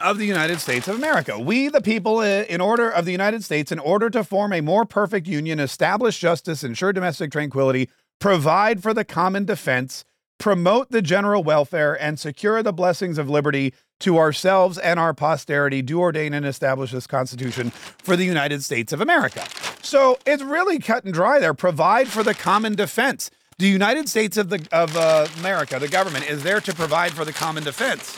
of 0.00 0.18
the 0.18 0.26
United 0.26 0.60
States 0.60 0.88
of 0.88 0.96
America. 0.96 1.38
We, 1.38 1.68
the 1.68 1.80
people, 1.80 2.20
in 2.20 2.60
order 2.60 2.88
of 2.90 3.04
the 3.04 3.12
United 3.12 3.44
States, 3.44 3.72
in 3.72 3.78
order 3.78 4.10
to 4.10 4.24
form 4.24 4.52
a 4.52 4.60
more 4.60 4.84
perfect 4.84 5.26
union, 5.26 5.60
establish 5.60 6.18
justice, 6.18 6.64
ensure 6.64 6.92
domestic 6.92 7.32
tranquility, 7.32 7.88
provide 8.20 8.82
for 8.82 8.94
the 8.94 9.04
common 9.04 9.44
defense, 9.44 10.04
promote 10.38 10.90
the 10.90 11.02
general 11.02 11.42
welfare, 11.42 12.00
and 12.00 12.18
secure 12.18 12.62
the 12.62 12.72
blessings 12.72 13.18
of 13.18 13.30
liberty 13.30 13.72
to 14.00 14.18
ourselves 14.18 14.76
and 14.78 15.00
our 15.00 15.14
posterity, 15.14 15.80
do 15.80 15.98
ordain 16.00 16.34
and 16.34 16.44
establish 16.44 16.90
this 16.92 17.06
Constitution 17.06 17.70
for 17.70 18.16
the 18.16 18.24
United 18.24 18.62
States 18.62 18.92
of 18.92 19.00
America. 19.00 19.44
So 19.82 20.18
it's 20.26 20.42
really 20.42 20.78
cut 20.78 21.04
and 21.04 21.14
dry 21.14 21.38
there. 21.38 21.54
Provide 21.54 22.08
for 22.08 22.22
the 22.22 22.34
common 22.34 22.74
defense. 22.74 23.30
The 23.58 23.68
United 23.68 24.06
States 24.06 24.36
of 24.36 24.50
the 24.50 24.68
of 24.70 24.94
uh, 24.96 25.26
America, 25.38 25.78
the 25.78 25.88
government, 25.88 26.28
is 26.28 26.42
there 26.42 26.60
to 26.60 26.74
provide 26.74 27.12
for 27.12 27.24
the 27.24 27.32
common 27.32 27.64
defense. 27.64 28.14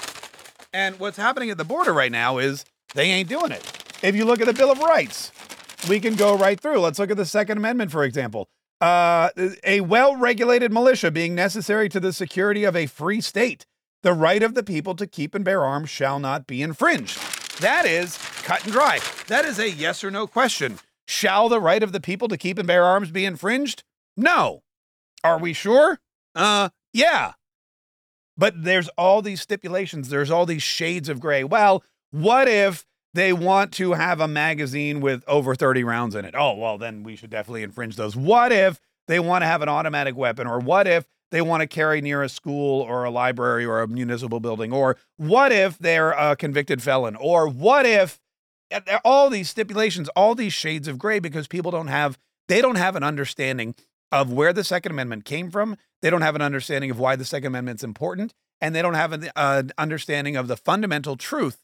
And 0.73 1.01
what's 1.01 1.17
happening 1.17 1.51
at 1.51 1.59
the 1.59 1.65
border 1.65 1.93
right 1.93 2.13
now 2.13 2.39
is 2.39 2.65
they 2.95 3.11
ain't 3.11 3.29
doing 3.29 3.53
it. 3.53 3.99
If 4.03 4.15
you 4.15 4.25
look 4.25 4.41
at 4.41 4.47
the 4.47 4.53
Bill 4.53 4.71
of 4.71 4.79
Rights, 4.79 5.33
we 5.89 5.99
can 6.01 6.15
go 6.15 6.37
right 6.37 6.61
through. 6.61 6.81
Let's 6.81 6.99
look 6.99 7.11
at 7.11 7.17
the 7.17 7.27
Second 7.27 7.59
Amendment, 7.59 7.91
for 7.91 8.05
example. 8.05 8.49
Uh, 8.81 9.31
a 9.65 9.81
well 9.81 10.17
regulated 10.17 10.73
militia 10.73 11.11
being 11.11 11.35
necessary 11.35 11.89
to 11.89 11.99
the 11.99 12.13
security 12.13 12.65
of 12.65 12.77
a 12.77 12.87
free 12.87 13.21
state. 13.21 13.67
The 14.03 14.13
right 14.13 14.43
of 14.43 14.55
the 14.55 14.63
people 14.63 14.95
to 14.95 15.07
keep 15.07 15.35
and 15.35 15.45
bear 15.45 15.65
arms 15.65 15.91
shall 15.91 16.21
not 16.21 16.47
be 16.47 16.63
infringed. 16.63 17.19
That 17.61 17.85
is 17.85 18.17
cut 18.45 18.63
and 18.63 18.73
dry. 18.73 19.01
That 19.27 19.45
is 19.45 19.59
a 19.59 19.69
yes 19.69 20.05
or 20.05 20.11
no 20.11 20.29
question. 20.29 20.79
Shall 21.09 21.49
the 21.49 21.61
right 21.61 21.83
of 21.83 21.91
the 21.91 22.01
people 22.01 22.29
to 22.29 22.37
keep 22.37 22.59
and 22.59 22.69
bear 22.69 22.85
arms 22.85 23.11
be 23.11 23.25
infringed? 23.25 23.83
No. 24.17 24.63
Are 25.25 25.39
we 25.39 25.53
sure? 25.53 25.99
Uh, 26.37 26.69
yeah. 26.93 27.33
But 28.38 28.62
there's 28.62 28.88
all 28.90 29.21
these 29.21 29.42
stipulations, 29.42 30.09
there's 30.09 30.30
all 30.30 30.47
these 30.47 30.62
shades 30.62 31.09
of 31.09 31.21
gray. 31.21 31.42
Well, 31.45 31.83
what 32.12 32.49
if 32.49 32.87
they 33.12 33.33
want 33.33 33.73
to 33.73 33.95
have 33.95 34.21
a 34.21 34.28
magazine 34.28 35.00
with 35.00 35.25
over 35.26 35.54
30 35.57 35.83
rounds 35.83 36.14
in 36.14 36.25
it? 36.25 36.35
Oh, 36.38 36.54
well, 36.54 36.78
then 36.78 37.02
we 37.02 37.16
should 37.16 37.30
definitely 37.30 37.64
infringe 37.64 37.97
those. 37.97 38.14
What 38.14 38.52
if 38.52 38.80
they 39.09 39.18
want 39.18 39.42
to 39.42 39.47
have 39.47 39.61
an 39.61 39.68
automatic 39.68 40.16
weapon? 40.16 40.47
Or 40.47 40.61
what 40.61 40.87
if 40.87 41.07
they 41.30 41.42
want 41.42 41.62
to 41.62 41.66
carry 41.66 42.00
near 42.00 42.23
a 42.23 42.28
school 42.28 42.80
or 42.80 43.04
a 43.04 43.11
library 43.11 43.64
or 43.64 43.80
a 43.80 43.88
municipal 43.88 44.38
building? 44.38 44.73
Or 44.73 44.97
what 45.16 45.50
if 45.50 45.76
they're 45.78 46.12
a 46.12 46.37
convicted 46.37 46.83
felon? 46.83 47.16
Or 47.16 47.49
what 47.49 47.87
if 47.87 48.21
all 49.04 49.30
these 49.30 49.50
stipulations, 49.50 50.09
all 50.11 50.35
these 50.35 50.52
shades 50.52 50.87
of 50.87 50.99
gray 50.99 51.18
because 51.18 51.49
people 51.49 51.71
don't 51.71 51.88
have 51.88 52.18
they 52.49 52.62
don't 52.62 52.76
have 52.76 52.97
an 52.97 53.02
understanding 53.02 53.75
of 54.11 54.33
where 54.33 54.53
the 54.53 54.65
Second 54.65 54.93
Amendment 54.93 55.25
came 55.25 55.50
from. 55.50 55.77
They 56.03 56.11
don't 56.11 56.23
have 56.23 56.35
an 56.35 56.43
understanding 56.43 56.91
of 56.91 56.99
why 56.99 57.17
the 57.17 57.25
Second 57.25 57.49
Amendment's 57.49 57.85
important, 57.85 58.35
and 58.61 58.75
they 58.75 58.83
don't 58.83 58.95
have 58.95 59.12
an 59.12 59.31
uh, 59.37 59.65
understanding 59.77 60.37
of 60.37 60.49
the 60.49 60.57
fundamental 60.57 61.17
truth 61.17 61.59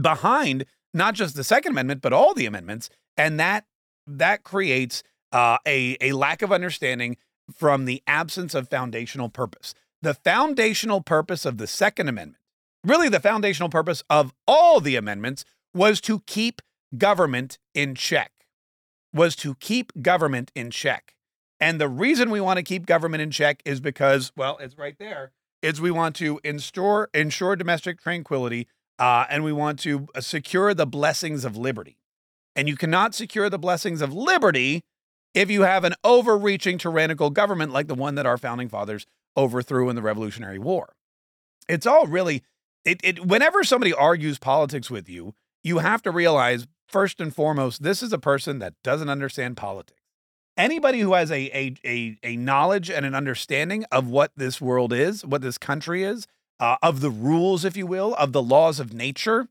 behind 0.00 0.64
not 0.92 1.14
just 1.14 1.34
the 1.34 1.44
Second 1.44 1.72
Amendment 1.72 2.00
but 2.00 2.12
all 2.12 2.34
the 2.34 2.46
amendments, 2.46 2.88
and 3.16 3.38
that 3.40 3.64
that 4.06 4.44
creates 4.44 5.02
uh, 5.32 5.58
a 5.66 5.96
a 6.00 6.12
lack 6.12 6.42
of 6.42 6.52
understanding 6.52 7.16
from 7.52 7.84
the 7.84 8.02
absence 8.06 8.54
of 8.54 8.68
foundational 8.68 9.28
purpose. 9.28 9.74
The 10.00 10.14
foundational 10.14 11.00
purpose 11.00 11.44
of 11.44 11.58
the 11.58 11.66
Second 11.66 12.08
Amendment, 12.08 12.40
really 12.84 13.08
the 13.08 13.20
foundational 13.20 13.68
purpose 13.68 14.02
of 14.08 14.32
all 14.46 14.80
the 14.80 14.96
amendments, 14.96 15.44
was 15.74 16.00
to 16.02 16.20
keep 16.20 16.62
government 16.96 17.58
in 17.74 17.94
check. 17.94 18.30
Was 19.12 19.36
to 19.36 19.54
keep 19.56 19.92
government 20.02 20.50
in 20.54 20.70
check. 20.70 21.14
And 21.60 21.80
the 21.80 21.88
reason 21.88 22.30
we 22.30 22.40
want 22.40 22.58
to 22.58 22.62
keep 22.62 22.86
government 22.86 23.22
in 23.22 23.30
check 23.30 23.62
is 23.64 23.80
because, 23.80 24.32
well, 24.36 24.58
it's 24.58 24.76
right 24.76 24.96
there. 24.98 25.32
Is 25.62 25.80
we 25.80 25.90
want 25.90 26.14
to 26.16 26.40
ensure 26.44 27.08
ensure 27.14 27.56
domestic 27.56 28.00
tranquility, 28.00 28.68
uh, 28.98 29.24
and 29.30 29.42
we 29.44 29.52
want 29.52 29.78
to 29.80 30.08
uh, 30.14 30.20
secure 30.20 30.74
the 30.74 30.86
blessings 30.86 31.44
of 31.44 31.56
liberty. 31.56 31.96
And 32.54 32.68
you 32.68 32.76
cannot 32.76 33.14
secure 33.14 33.48
the 33.48 33.58
blessings 33.58 34.02
of 34.02 34.12
liberty 34.12 34.82
if 35.32 35.50
you 35.50 35.62
have 35.62 35.84
an 35.84 35.94
overreaching 36.04 36.76
tyrannical 36.76 37.30
government 37.30 37.72
like 37.72 37.88
the 37.88 37.94
one 37.94 38.14
that 38.16 38.26
our 38.26 38.36
founding 38.36 38.68
fathers 38.68 39.06
overthrew 39.36 39.88
in 39.88 39.96
the 39.96 40.02
Revolutionary 40.02 40.58
War. 40.58 40.94
It's 41.68 41.86
all 41.86 42.06
really 42.06 42.42
it, 42.84 43.00
it 43.02 43.26
whenever 43.26 43.64
somebody 43.64 43.92
argues 43.92 44.38
politics 44.38 44.90
with 44.90 45.08
you, 45.08 45.34
you 45.62 45.78
have 45.78 46.02
to 46.02 46.10
realize 46.10 46.66
first 46.86 47.20
and 47.20 47.34
foremost, 47.34 47.82
this 47.82 48.02
is 48.02 48.12
a 48.12 48.18
person 48.18 48.58
that 48.58 48.74
doesn't 48.84 49.08
understand 49.08 49.56
politics. 49.56 50.03
Anybody 50.56 51.00
who 51.00 51.14
has 51.14 51.30
a, 51.30 51.50
a, 51.56 51.74
a, 51.84 52.18
a 52.22 52.36
knowledge 52.36 52.88
and 52.88 53.04
an 53.04 53.14
understanding 53.14 53.84
of 53.90 54.08
what 54.08 54.30
this 54.36 54.60
world 54.60 54.92
is, 54.92 55.24
what 55.24 55.42
this 55.42 55.58
country 55.58 56.04
is, 56.04 56.26
uh, 56.60 56.76
of 56.82 57.00
the 57.00 57.10
rules, 57.10 57.64
if 57.64 57.76
you 57.76 57.86
will, 57.86 58.14
of 58.14 58.32
the 58.32 58.42
laws 58.42 58.78
of 58.78 58.92
nature, 58.92 59.48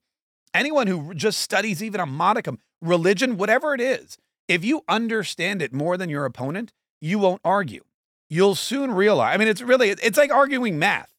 anyone 0.53 0.87
who 0.87 1.13
just 1.13 1.39
studies 1.39 1.83
even 1.83 1.99
a 1.99 2.05
modicum, 2.05 2.59
religion, 2.81 3.37
whatever 3.37 3.73
it 3.73 3.81
is, 3.81 4.17
if 4.47 4.63
you 4.63 4.83
understand 4.87 5.61
it 5.61 5.73
more 5.73 5.97
than 5.97 6.09
your 6.09 6.25
opponent, 6.25 6.71
you 7.01 7.19
won't 7.19 7.41
argue. 7.43 7.83
You'll 8.29 8.55
soon 8.55 8.91
realize. 8.91 9.35
I 9.35 9.37
mean, 9.37 9.49
it's 9.49 9.61
really, 9.61 9.89
it's 9.89 10.17
like 10.17 10.31
arguing 10.31 10.79
math. 10.79 11.11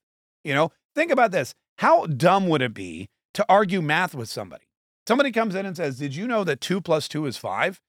You 0.44 0.54
know, 0.54 0.72
think 0.94 1.10
about 1.10 1.30
this. 1.30 1.54
How 1.78 2.06
dumb 2.06 2.48
would 2.48 2.62
it 2.62 2.74
be 2.74 3.08
to 3.34 3.44
argue 3.48 3.82
math 3.82 4.14
with 4.14 4.28
somebody? 4.28 4.64
Somebody 5.06 5.30
comes 5.30 5.54
in 5.54 5.66
and 5.66 5.76
says, 5.76 5.98
Did 5.98 6.16
you 6.16 6.26
know 6.26 6.44
that 6.44 6.60
two 6.60 6.80
plus 6.80 7.08
two 7.08 7.26
is 7.26 7.36
five? 7.36 7.80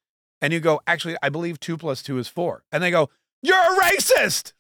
And 0.42 0.54
you 0.54 0.60
go, 0.60 0.82
Actually, 0.88 1.16
I 1.22 1.30
believe 1.30 1.60
two 1.60 1.78
plus 1.78 2.02
two 2.02 2.18
is 2.18 2.28
four. 2.28 2.64
And 2.72 2.84
they 2.84 2.92
go, 2.92 3.10
You're 3.42 3.58
a 3.58 3.80
racist. 3.82 4.54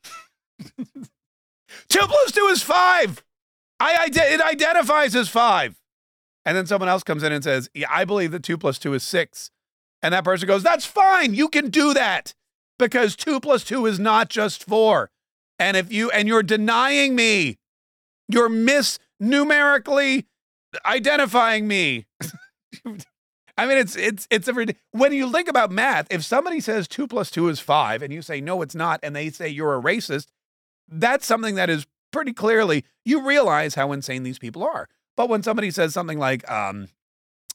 two 1.90 2.00
plus 2.00 2.32
two 2.32 2.48
is 2.48 2.62
five. 2.62 3.24
I 3.80 4.10
it 4.12 4.42
identifies 4.42 5.16
as 5.16 5.30
five. 5.30 5.80
And 6.46 6.56
then 6.56 6.68
someone 6.68 6.90
else 6.90 7.04
comes 7.04 7.24
in 7.24 7.32
and 7.32 7.44
says, 7.44 7.70
Yeah, 7.74 7.88
I 7.90 8.06
believe 8.06 8.32
that 8.32 8.44
two 8.44 8.58
plus 8.58 8.78
two 8.80 8.94
is 8.94 9.04
six. 9.04 9.52
And 10.02 10.14
that 10.14 10.24
person 10.24 10.48
goes, 10.48 10.64
That's 10.64 10.86
fine. 10.86 11.34
You 11.34 11.50
can 11.50 11.70
do 11.70 11.94
that 11.94 12.34
because 12.78 13.16
two 13.16 13.40
plus 13.40 13.64
two 13.64 13.86
is 13.86 14.00
not 14.00 14.30
just 14.30 14.64
four. 14.64 15.12
And 15.58 15.78
if 15.78 15.92
you, 15.92 16.12
and 16.12 16.28
you're 16.28 16.44
denying 16.44 17.16
me, 17.16 17.58
you're 18.28 18.50
mis 18.50 19.00
numerically 19.20 20.26
identifying 20.86 21.68
me. 21.68 22.06
I 23.58 23.66
mean, 23.66 23.78
it's 23.78 23.96
it's 23.96 24.28
it's 24.30 24.48
every 24.48 24.68
when 24.92 25.14
you 25.14 25.32
think 25.32 25.48
about 25.48 25.72
math. 25.72 26.08
If 26.10 26.24
somebody 26.24 26.60
says 26.60 26.88
two 26.88 27.08
plus 27.08 27.32
two 27.32 27.48
is 27.48 27.60
five, 27.60 28.02
and 28.02 28.12
you 28.12 28.22
say 28.22 28.42
no, 28.42 28.62
it's 28.62 28.76
not, 28.76 29.00
and 29.02 29.16
they 29.16 29.30
say 29.30 29.48
you're 29.48 29.76
a 29.76 29.82
racist, 29.82 30.28
that's 30.90 31.26
something 31.26 31.56
that 31.56 31.70
is 31.70 31.88
pretty 32.12 32.34
clearly 32.34 32.84
you 33.04 33.26
realize 33.26 33.76
how 33.76 33.92
insane 33.92 34.24
these 34.24 34.40
people 34.40 34.64
are. 34.64 34.88
But 35.16 35.30
when 35.30 35.44
somebody 35.44 35.72
says 35.72 35.94
something 35.94 36.20
like, 36.20 36.50
um, 36.52 36.90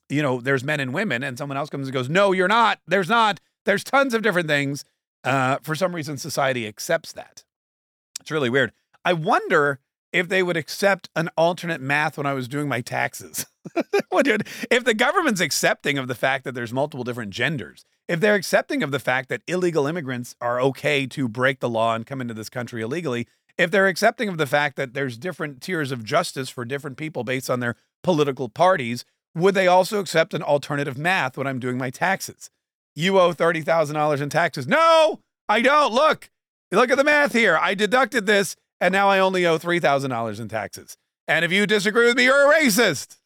you 0.08 0.22
know, 0.22 0.40
there's 0.40 0.64
men 0.64 0.80
and 0.80 0.94
women, 0.94 1.22
and 1.22 1.36
someone 1.36 1.58
else 1.58 1.70
comes 1.70 1.86
and 1.86 1.94
goes, 1.94 2.08
no, 2.08 2.32
you're 2.32 2.48
not. 2.48 2.80
There's 2.86 3.08
not. 3.08 3.40
There's 3.66 3.84
tons 3.84 4.14
of 4.14 4.22
different 4.22 4.48
things. 4.48 4.84
Uh, 5.22 5.58
for 5.62 5.74
some 5.74 5.94
reason, 5.94 6.16
society 6.16 6.66
accepts 6.66 7.12
that. 7.12 7.44
It's 8.20 8.30
really 8.30 8.50
weird. 8.50 8.72
I 9.04 9.12
wonder 9.12 9.80
if 10.12 10.28
they 10.28 10.42
would 10.42 10.56
accept 10.56 11.08
an 11.14 11.28
alternate 11.36 11.80
math 11.80 12.16
when 12.16 12.26
I 12.26 12.34
was 12.34 12.48
doing 12.48 12.68
my 12.68 12.80
taxes. 12.80 13.46
if 13.74 14.84
the 14.84 14.94
government's 14.94 15.40
accepting 15.40 15.98
of 15.98 16.08
the 16.08 16.14
fact 16.14 16.44
that 16.44 16.54
there's 16.54 16.72
multiple 16.72 17.04
different 17.04 17.30
genders, 17.30 17.84
if 18.08 18.18
they're 18.18 18.34
accepting 18.34 18.82
of 18.82 18.90
the 18.90 18.98
fact 18.98 19.28
that 19.28 19.42
illegal 19.46 19.86
immigrants 19.86 20.34
are 20.40 20.60
okay 20.60 21.06
to 21.06 21.28
break 21.28 21.60
the 21.60 21.68
law 21.68 21.94
and 21.94 22.06
come 22.06 22.20
into 22.20 22.34
this 22.34 22.50
country 22.50 22.82
illegally, 22.82 23.28
if 23.56 23.70
they're 23.70 23.86
accepting 23.86 24.28
of 24.28 24.38
the 24.38 24.46
fact 24.46 24.76
that 24.76 24.94
there's 24.94 25.18
different 25.18 25.60
tiers 25.60 25.92
of 25.92 26.04
justice 26.04 26.48
for 26.48 26.64
different 26.64 26.96
people 26.96 27.24
based 27.24 27.50
on 27.50 27.60
their 27.60 27.76
political 28.02 28.48
parties, 28.48 29.04
would 29.34 29.54
they 29.54 29.66
also 29.66 30.00
accept 30.00 30.34
an 30.34 30.42
alternative 30.42 30.98
math 30.98 31.36
when 31.36 31.46
I'm 31.46 31.60
doing 31.60 31.78
my 31.78 31.90
taxes? 31.90 32.50
You 32.96 33.20
owe 33.20 33.32
$30,000 33.32 34.20
in 34.20 34.28
taxes. 34.28 34.66
No, 34.66 35.20
I 35.48 35.60
don't. 35.60 35.92
Look, 35.92 36.30
look 36.72 36.90
at 36.90 36.96
the 36.96 37.04
math 37.04 37.32
here. 37.32 37.56
I 37.56 37.74
deducted 37.74 38.26
this 38.26 38.56
and 38.80 38.92
now 38.92 39.08
I 39.08 39.18
only 39.18 39.46
owe 39.46 39.58
$3,000 39.58 40.40
in 40.40 40.48
taxes. 40.48 40.96
And 41.28 41.44
if 41.44 41.52
you 41.52 41.66
disagree 41.66 42.06
with 42.06 42.16
me, 42.16 42.24
you're 42.24 42.50
a 42.50 42.54
racist. 42.60 43.16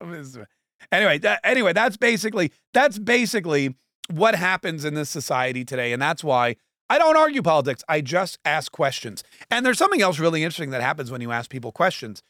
anyway, 0.92 1.18
that, 1.18 1.40
anyway, 1.42 1.72
that's 1.72 1.96
basically 1.96 2.52
that's 2.72 2.98
basically 2.98 3.74
what 4.10 4.34
happens 4.34 4.84
in 4.84 4.94
this 4.94 5.10
society 5.10 5.64
today 5.64 5.92
and 5.92 6.00
that's 6.00 6.24
why 6.24 6.56
I 6.90 6.98
don't 6.98 7.16
argue 7.16 7.42
politics. 7.42 7.82
I 7.88 8.00
just 8.00 8.38
ask 8.44 8.72
questions. 8.72 9.22
And 9.50 9.64
there's 9.64 9.78
something 9.78 10.00
else 10.00 10.18
really 10.18 10.42
interesting 10.42 10.70
that 10.70 10.80
happens 10.80 11.10
when 11.10 11.20
you 11.20 11.32
ask 11.32 11.50
people 11.50 11.70
questions. 11.70 12.22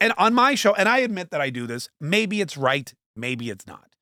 And 0.00 0.12
on 0.18 0.34
my 0.34 0.54
show, 0.54 0.74
and 0.74 0.88
I 0.88 0.98
admit 0.98 1.30
that 1.30 1.40
I 1.40 1.48
do 1.48 1.66
this, 1.66 1.88
maybe 2.00 2.42
it's 2.42 2.56
right, 2.56 2.92
maybe 3.14 3.48
it's 3.48 3.66
not. 3.66 3.94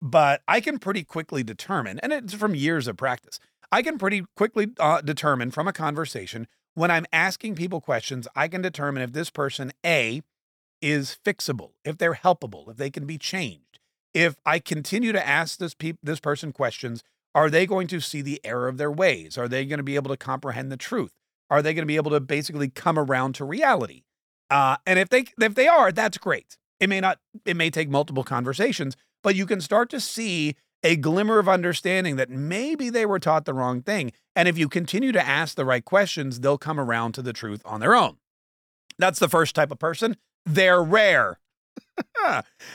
But 0.00 0.40
I 0.48 0.60
can 0.60 0.78
pretty 0.78 1.04
quickly 1.04 1.42
determine, 1.42 1.98
and 1.98 2.12
it's 2.12 2.32
from 2.32 2.54
years 2.54 2.88
of 2.88 2.96
practice, 2.96 3.38
I 3.70 3.82
can 3.82 3.98
pretty 3.98 4.24
quickly 4.36 4.68
uh, 4.80 5.02
determine 5.02 5.50
from 5.50 5.68
a 5.68 5.72
conversation 5.72 6.46
when 6.74 6.90
I'm 6.90 7.06
asking 7.12 7.54
people 7.54 7.80
questions, 7.80 8.26
I 8.34 8.48
can 8.48 8.62
determine 8.62 9.02
if 9.02 9.12
this 9.12 9.30
person, 9.30 9.72
A, 9.84 10.22
is 10.80 11.16
fixable, 11.24 11.72
if 11.84 11.98
they're 11.98 12.14
helpable, 12.14 12.68
if 12.70 12.76
they 12.76 12.90
can 12.90 13.06
be 13.06 13.18
changed. 13.18 13.78
If 14.14 14.36
I 14.44 14.58
continue 14.58 15.12
to 15.12 15.26
ask 15.26 15.58
this, 15.58 15.74
pe- 15.74 15.94
this 16.02 16.20
person 16.20 16.52
questions, 16.52 17.02
are 17.34 17.48
they 17.48 17.66
going 17.66 17.86
to 17.88 18.00
see 18.00 18.20
the 18.20 18.40
error 18.44 18.68
of 18.68 18.76
their 18.76 18.90
ways? 18.90 19.38
Are 19.38 19.48
they 19.48 19.64
going 19.64 19.78
to 19.78 19.84
be 19.84 19.94
able 19.94 20.10
to 20.10 20.16
comprehend 20.16 20.70
the 20.70 20.76
truth? 20.76 21.12
Are 21.48 21.62
they 21.62 21.72
going 21.72 21.82
to 21.82 21.86
be 21.86 21.96
able 21.96 22.10
to 22.10 22.20
basically 22.20 22.68
come 22.68 22.98
around 22.98 23.34
to 23.36 23.44
reality? 23.44 24.02
Uh, 24.50 24.76
and 24.86 24.98
if 24.98 25.08
they 25.08 25.24
if 25.40 25.54
they 25.54 25.68
are, 25.68 25.92
that's 25.92 26.18
great. 26.18 26.58
It 26.78 26.88
may 26.88 27.00
not. 27.00 27.18
It 27.46 27.56
may 27.56 27.70
take 27.70 27.88
multiple 27.88 28.24
conversations, 28.24 28.96
but 29.22 29.34
you 29.34 29.46
can 29.46 29.60
start 29.60 29.88
to 29.90 30.00
see 30.00 30.56
a 30.82 30.96
glimmer 30.96 31.38
of 31.38 31.48
understanding 31.48 32.16
that 32.16 32.28
maybe 32.28 32.90
they 32.90 33.06
were 33.06 33.18
taught 33.18 33.44
the 33.44 33.54
wrong 33.54 33.82
thing. 33.82 34.12
And 34.34 34.48
if 34.48 34.56
you 34.56 34.68
continue 34.68 35.12
to 35.12 35.26
ask 35.26 35.56
the 35.56 35.64
right 35.64 35.84
questions, 35.84 36.40
they'll 36.40 36.58
come 36.58 36.80
around 36.80 37.12
to 37.12 37.22
the 37.22 37.32
truth 37.32 37.62
on 37.64 37.80
their 37.80 37.94
own. 37.94 38.16
That's 38.98 39.18
the 39.18 39.28
first 39.28 39.54
type 39.54 39.70
of 39.70 39.78
person. 39.78 40.16
They're 40.46 40.82
rare. 40.82 41.38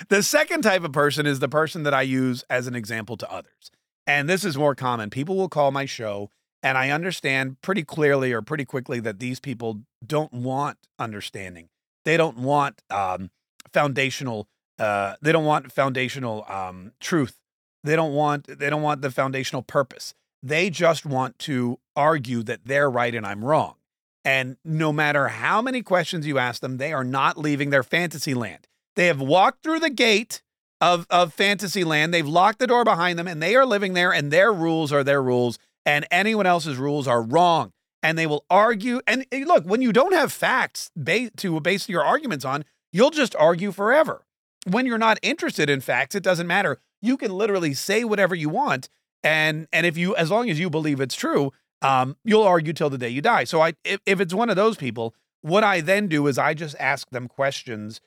the 0.09 0.23
second 0.23 0.61
type 0.61 0.83
of 0.83 0.91
person 0.91 1.25
is 1.25 1.39
the 1.39 1.49
person 1.49 1.83
that 1.83 1.93
I 1.93 2.03
use 2.03 2.43
as 2.49 2.67
an 2.67 2.75
example 2.75 3.17
to 3.17 3.31
others. 3.31 3.71
And 4.05 4.29
this 4.29 4.45
is 4.45 4.57
more 4.57 4.75
common. 4.75 5.09
People 5.09 5.35
will 5.35 5.49
call 5.49 5.71
my 5.71 5.85
show, 5.85 6.29
and 6.63 6.77
I 6.77 6.91
understand 6.91 7.61
pretty 7.61 7.83
clearly 7.83 8.31
or 8.31 8.41
pretty 8.41 8.65
quickly 8.65 8.99
that 9.01 9.19
these 9.19 9.39
people 9.39 9.81
don't 10.05 10.31
want 10.31 10.77
understanding. 10.97 11.69
They 12.05 12.17
don't 12.17 12.37
want 12.37 12.81
um, 12.89 13.31
foundational. 13.73 14.47
Uh, 14.79 15.15
they 15.21 15.31
don't 15.31 15.45
want 15.45 15.71
foundational 15.71 16.45
um, 16.47 16.93
truth 16.99 17.39
they 17.87 17.95
don't 17.95 18.13
want 18.13 18.59
they 18.59 18.69
don't 18.69 18.81
want 18.81 19.01
the 19.01 19.11
foundational 19.11 19.61
purpose. 19.61 20.13
They 20.43 20.69
just 20.69 21.05
want 21.05 21.39
to 21.39 21.79
argue 21.95 22.43
that 22.43 22.65
they're 22.65 22.89
right 22.89 23.13
and 23.15 23.25
I'm 23.25 23.43
wrong. 23.43 23.75
And 24.23 24.57
no 24.63 24.91
matter 24.93 25.29
how 25.29 25.61
many 25.61 25.81
questions 25.81 26.27
you 26.27 26.37
ask 26.37 26.61
them, 26.61 26.77
they 26.77 26.93
are 26.93 27.03
not 27.03 27.37
leaving 27.37 27.69
their 27.69 27.83
fantasy 27.83 28.33
land. 28.33 28.67
They 28.95 29.07
have 29.07 29.21
walked 29.21 29.63
through 29.63 29.79
the 29.79 29.89
gate 29.89 30.41
of, 30.81 31.07
of 31.09 31.33
fantasy 31.33 31.83
land. 31.83 32.13
They've 32.13 32.27
locked 32.27 32.59
the 32.59 32.67
door 32.67 32.83
behind 32.83 33.17
them 33.17 33.27
and 33.27 33.41
they 33.41 33.55
are 33.55 33.65
living 33.65 33.93
there 33.93 34.11
and 34.13 34.31
their 34.31 34.51
rules 34.53 34.91
are 34.91 35.03
their 35.03 35.23
rules 35.23 35.57
and 35.85 36.05
anyone 36.11 36.45
else's 36.45 36.77
rules 36.77 37.07
are 37.07 37.21
wrong. 37.21 37.71
and 38.03 38.17
they 38.17 38.27
will 38.27 38.45
argue. 38.49 39.01
And 39.07 39.25
look, 39.31 39.65
when 39.65 39.81
you 39.81 39.91
don't 39.91 40.13
have 40.13 40.31
facts 40.31 40.91
ba- 40.95 41.31
to 41.37 41.59
base 41.59 41.89
your 41.89 42.03
arguments 42.03 42.45
on, 42.45 42.63
you'll 42.93 43.09
just 43.09 43.35
argue 43.37 43.71
forever. 43.71 44.23
When 44.69 44.85
you're 44.85 44.97
not 44.97 45.17
interested 45.21 45.69
in 45.69 45.81
facts, 45.81 46.13
it 46.15 46.23
doesn't 46.23 46.47
matter. 46.47 46.79
You 47.01 47.17
can 47.17 47.31
literally 47.31 47.73
say 47.73 48.03
whatever 48.03 48.35
you 48.35 48.49
want, 48.49 48.87
and 49.23 49.67
and 49.71 49.85
if 49.85 49.97
you, 49.97 50.15
as 50.15 50.31
long 50.31 50.49
as 50.49 50.59
you 50.59 50.69
believe 50.69 50.99
it's 50.99 51.15
true, 51.15 51.51
um, 51.81 52.17
you'll 52.23 52.43
argue 52.43 52.73
till 52.73 52.89
the 52.89 52.97
day 52.97 53.09
you 53.09 53.21
die. 53.21 53.43
So 53.43 53.61
I, 53.61 53.73
if, 53.83 53.99
if 54.05 54.19
it's 54.19 54.33
one 54.33 54.49
of 54.49 54.55
those 54.55 54.77
people, 54.77 55.15
what 55.41 55.63
I 55.63 55.81
then 55.81 56.07
do 56.07 56.27
is 56.27 56.37
I 56.37 56.53
just 56.53 56.75
ask 56.79 57.09
them 57.09 57.27
questions, 57.27 58.01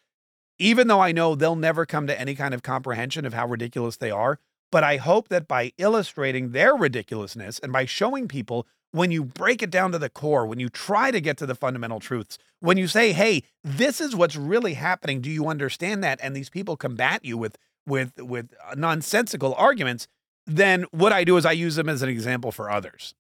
even 0.59 0.89
though 0.89 1.01
I 1.01 1.13
know 1.13 1.35
they'll 1.35 1.57
never 1.57 1.87
come 1.87 2.07
to 2.07 2.21
any 2.21 2.35
kind 2.35 2.55
of 2.55 2.63
comprehension 2.63 3.25
of 3.25 3.35
how 3.35 3.47
ridiculous 3.47 3.97
they 3.97 4.11
are. 4.11 4.39
But 4.73 4.85
I 4.85 4.99
hope 4.99 5.29
that 5.29 5.49
by 5.49 5.73
illustrating 5.79 6.53
their 6.53 6.75
ridiculousness 6.77 7.59
and 7.59 7.73
by 7.73 7.87
showing 7.87 8.29
people 8.29 8.67
when 8.93 9.11
you 9.11 9.25
break 9.25 9.63
it 9.63 9.71
down 9.71 9.93
to 9.93 9.99
the 9.99 10.09
core, 10.09 10.47
when 10.47 10.61
you 10.61 10.69
try 10.69 11.11
to 11.11 11.21
get 11.21 11.37
to 11.39 11.47
the 11.47 11.55
fundamental 11.55 12.01
truths, 12.01 12.39
when 12.61 12.77
you 12.77 12.87
say, 12.87 13.13
"Hey, 13.13 13.45
this 13.65 14.01
is 14.01 14.15
what's 14.15 14.37
really 14.37 14.75
happening. 14.75 15.21
Do 15.21 15.31
you 15.31 15.49
understand 15.49 16.05
that?" 16.05 16.21
and 16.23 16.35
these 16.37 16.51
people 16.51 16.77
combat 16.77 17.25
you 17.25 17.37
with 17.37 17.57
with 17.87 18.21
with 18.21 18.55
nonsensical 18.77 19.55
arguments, 19.55 20.07
then 20.47 20.85
what 20.91 21.13
I 21.13 21.25
do 21.25 21.37
is 21.37 21.47
I 21.47 21.53
use 21.53 21.77
them 21.77 21.89
as 21.89 22.03
an 22.03 22.09
example 22.09 22.53
for 22.53 22.71
others. 22.71 23.15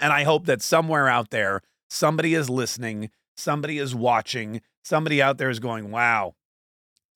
And 0.00 0.12
I 0.12 0.24
hope 0.24 0.46
that 0.46 0.62
somewhere 0.62 1.08
out 1.08 1.30
there 1.30 1.62
somebody 1.88 2.34
is 2.34 2.48
listening, 2.48 3.10
somebody 3.36 3.78
is 3.78 3.94
watching, 3.94 4.60
somebody 4.82 5.20
out 5.20 5.38
there 5.38 5.50
is 5.50 5.58
going, 5.60 5.90
"Wow, 5.90 6.34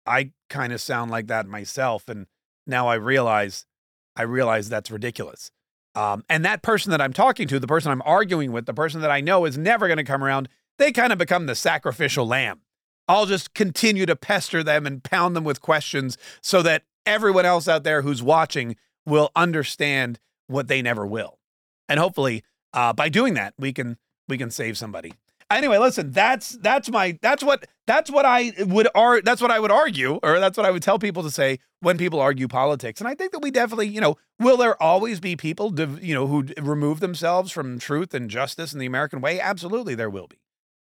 I 0.06 0.32
kind 0.48 0.72
of 0.72 0.80
sound 0.80 1.10
like 1.10 1.26
that 1.28 1.46
myself." 1.46 2.08
And 2.08 2.26
now 2.66 2.88
I 2.88 2.94
realize 2.94 3.66
I 4.16 4.22
realize 4.22 4.68
that's 4.68 4.90
ridiculous. 4.90 5.50
Um, 5.94 6.24
and 6.28 6.44
that 6.44 6.62
person 6.62 6.90
that 6.90 7.00
I'm 7.00 7.12
talking 7.12 7.48
to, 7.48 7.58
the 7.58 7.66
person 7.66 7.92
I'm 7.92 8.02
arguing 8.04 8.52
with, 8.52 8.66
the 8.66 8.74
person 8.74 9.00
that 9.02 9.10
I 9.10 9.20
know 9.20 9.44
is 9.44 9.58
never 9.58 9.86
going 9.88 9.98
to 9.98 10.04
come 10.04 10.24
around, 10.24 10.48
they 10.78 10.92
kind 10.92 11.12
of 11.12 11.18
become 11.18 11.46
the 11.46 11.54
sacrificial 11.54 12.26
lamb. 12.26 12.60
I'll 13.08 13.26
just 13.26 13.52
continue 13.52 14.06
to 14.06 14.16
pester 14.16 14.62
them 14.62 14.86
and 14.86 15.02
pound 15.02 15.36
them 15.36 15.44
with 15.44 15.60
questions 15.60 16.16
so 16.40 16.62
that 16.62 16.84
everyone 17.04 17.44
else 17.44 17.68
out 17.68 17.84
there 17.84 18.02
who's 18.02 18.22
watching 18.22 18.76
will 19.06 19.30
understand 19.34 20.18
what 20.46 20.68
they 20.68 20.82
never 20.82 21.06
will. 21.06 21.38
And 21.88 21.98
hopefully, 21.98 22.44
uh, 22.72 22.92
by 22.92 23.08
doing 23.08 23.34
that, 23.34 23.54
we 23.58 23.72
can 23.72 23.98
we 24.28 24.38
can 24.38 24.50
save 24.50 24.78
somebody 24.78 25.14
anyway, 25.56 25.78
listen, 25.78 26.10
that's 26.10 26.50
that's 26.50 26.90
my 26.90 27.18
that's 27.22 27.42
what 27.42 27.66
that's 27.86 28.10
what 28.10 28.24
I 28.24 28.52
would 28.60 28.88
ar- 28.94 29.22
that's 29.22 29.40
what 29.40 29.50
I 29.50 29.60
would 29.60 29.70
argue, 29.70 30.18
or 30.22 30.40
that's 30.40 30.56
what 30.56 30.66
I 30.66 30.70
would 30.70 30.82
tell 30.82 30.98
people 30.98 31.22
to 31.22 31.30
say 31.30 31.58
when 31.80 31.98
people 31.98 32.20
argue 32.20 32.48
politics. 32.48 33.00
And 33.00 33.08
I 33.08 33.14
think 33.14 33.32
that 33.32 33.40
we 33.40 33.50
definitely, 33.50 33.88
you 33.88 34.00
know, 34.00 34.16
will 34.38 34.56
there 34.56 34.80
always 34.82 35.20
be 35.20 35.36
people, 35.36 35.72
to, 35.72 35.98
you 36.00 36.14
know, 36.14 36.26
who 36.26 36.46
remove 36.60 37.00
themselves 37.00 37.52
from 37.52 37.78
truth 37.78 38.14
and 38.14 38.30
justice 38.30 38.72
in 38.72 38.78
the 38.78 38.86
American 38.86 39.20
way? 39.20 39.40
Absolutely, 39.40 39.94
there 39.94 40.10
will 40.10 40.28
be. 40.28 40.38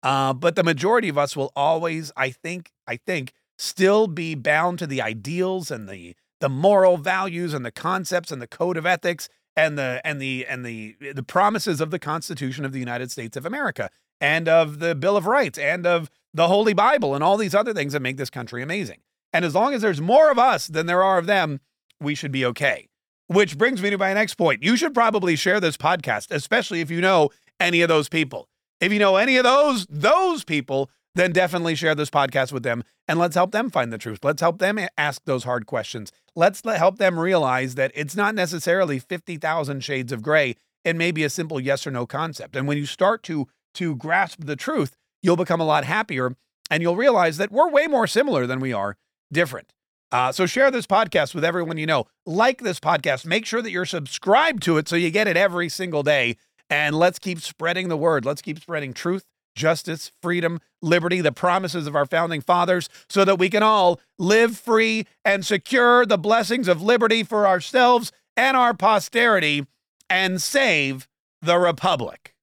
Uh, 0.02 0.32
but 0.32 0.56
the 0.56 0.62
majority 0.62 1.08
of 1.08 1.18
us 1.18 1.36
will 1.36 1.52
always, 1.56 2.12
I 2.16 2.30
think, 2.30 2.70
I 2.86 2.96
think, 2.96 3.32
still 3.58 4.06
be 4.06 4.34
bound 4.34 4.78
to 4.78 4.86
the 4.86 5.02
ideals 5.02 5.70
and 5.70 5.88
the 5.88 6.14
the 6.40 6.48
moral 6.48 6.96
values 6.96 7.54
and 7.54 7.64
the 7.64 7.70
concepts 7.70 8.30
and 8.30 8.40
the 8.40 8.46
code 8.46 8.76
of 8.76 8.86
ethics 8.86 9.28
and 9.56 9.78
the 9.78 10.00
and 10.04 10.20
the 10.20 10.46
and 10.46 10.64
the 10.64 10.96
the 11.14 11.22
promises 11.22 11.80
of 11.80 11.90
the 11.90 11.98
Constitution 11.98 12.64
of 12.64 12.72
the 12.72 12.78
United 12.78 13.10
States 13.10 13.36
of 13.36 13.46
America 13.46 13.90
and 14.20 14.48
of 14.48 14.78
the 14.78 14.94
Bill 14.94 15.16
of 15.16 15.26
Rights 15.26 15.58
and 15.58 15.86
of 15.86 16.10
the 16.34 16.48
Holy 16.48 16.74
Bible 16.74 17.14
and 17.14 17.24
all 17.24 17.36
these 17.36 17.54
other 17.54 17.72
things 17.72 17.92
that 17.92 18.00
make 18.00 18.16
this 18.16 18.30
country 18.30 18.62
amazing. 18.62 18.98
And 19.32 19.44
as 19.44 19.54
long 19.54 19.74
as 19.74 19.82
there's 19.82 20.00
more 20.00 20.30
of 20.30 20.38
us 20.38 20.66
than 20.66 20.86
there 20.86 21.02
are 21.02 21.18
of 21.18 21.26
them, 21.26 21.60
we 22.00 22.14
should 22.14 22.32
be 22.32 22.44
okay. 22.44 22.88
Which 23.28 23.58
brings 23.58 23.82
me 23.82 23.90
to 23.90 23.98
my 23.98 24.14
next 24.14 24.34
point. 24.34 24.62
You 24.62 24.76
should 24.76 24.94
probably 24.94 25.34
share 25.34 25.58
this 25.60 25.76
podcast, 25.76 26.30
especially 26.30 26.80
if 26.80 26.90
you 26.90 27.00
know 27.00 27.30
any 27.58 27.82
of 27.82 27.88
those 27.88 28.08
people. 28.08 28.48
If 28.80 28.92
you 28.92 28.98
know 28.98 29.16
any 29.16 29.36
of 29.36 29.44
those 29.44 29.86
those 29.86 30.44
people, 30.44 30.90
then 31.16 31.32
definitely 31.32 31.74
share 31.74 31.94
this 31.94 32.10
podcast 32.10 32.52
with 32.52 32.62
them 32.62 32.84
and 33.08 33.18
let's 33.18 33.34
help 33.34 33.50
them 33.50 33.70
find 33.70 33.92
the 33.92 33.98
truth. 33.98 34.20
Let's 34.22 34.42
help 34.42 34.58
them 34.58 34.78
ask 34.98 35.22
those 35.24 35.44
hard 35.44 35.66
questions. 35.66 36.12
Let's 36.34 36.62
help 36.64 36.98
them 36.98 37.18
realize 37.18 37.74
that 37.76 37.90
it's 37.94 38.14
not 38.14 38.34
necessarily 38.34 38.98
50,000 38.98 39.82
shades 39.82 40.12
of 40.12 40.22
gray. 40.22 40.56
It 40.84 40.94
may 40.94 41.10
be 41.10 41.24
a 41.24 41.30
simple 41.30 41.58
yes 41.58 41.86
or 41.86 41.90
no 41.90 42.06
concept. 42.06 42.54
And 42.54 42.68
when 42.68 42.78
you 42.78 42.86
start 42.86 43.22
to 43.24 43.48
to 43.74 43.96
grasp 43.96 44.44
the 44.44 44.56
truth, 44.56 44.96
you'll 45.22 45.36
become 45.36 45.60
a 45.60 45.66
lot 45.66 45.84
happier 45.84 46.36
and 46.70 46.82
you'll 46.82 46.96
realize 46.96 47.38
that 47.38 47.50
we're 47.50 47.70
way 47.70 47.86
more 47.86 48.06
similar 48.06 48.46
than 48.46 48.60
we 48.60 48.72
are 48.72 48.96
different. 49.32 49.72
Uh, 50.12 50.32
so 50.32 50.46
share 50.46 50.70
this 50.70 50.86
podcast 50.86 51.34
with 51.34 51.44
everyone 51.44 51.78
you 51.78 51.86
know. 51.86 52.06
Like 52.24 52.62
this 52.62 52.78
podcast. 52.78 53.26
Make 53.26 53.44
sure 53.46 53.62
that 53.62 53.70
you're 53.70 53.84
subscribed 53.86 54.62
to 54.64 54.78
it 54.78 54.88
so 54.88 54.96
you 54.96 55.10
get 55.10 55.28
it 55.28 55.36
every 55.36 55.68
single 55.68 56.02
day. 56.02 56.36
And 56.70 56.94
let's 56.94 57.18
keep 57.18 57.40
spreading 57.40 57.88
the 57.88 57.96
word. 57.96 58.24
Let's 58.24 58.42
keep 58.42 58.60
spreading 58.60 58.92
truth, 58.92 59.24
justice, 59.56 60.12
freedom, 60.22 60.60
liberty, 60.80 61.20
the 61.20 61.32
promises 61.32 61.88
of 61.88 61.96
our 61.96 62.06
founding 62.06 62.40
fathers, 62.40 62.88
so 63.08 63.24
that 63.24 63.40
we 63.40 63.50
can 63.50 63.64
all 63.64 64.00
live 64.18 64.56
free 64.56 65.06
and 65.24 65.44
secure 65.44 66.06
the 66.06 66.18
blessings 66.18 66.68
of 66.68 66.80
liberty 66.80 67.24
for 67.24 67.48
ourselves 67.48 68.12
and 68.36 68.56
our 68.56 68.74
posterity 68.74 69.66
and 70.08 70.40
save 70.40 71.08
the 71.42 71.58
republic. 71.58 72.35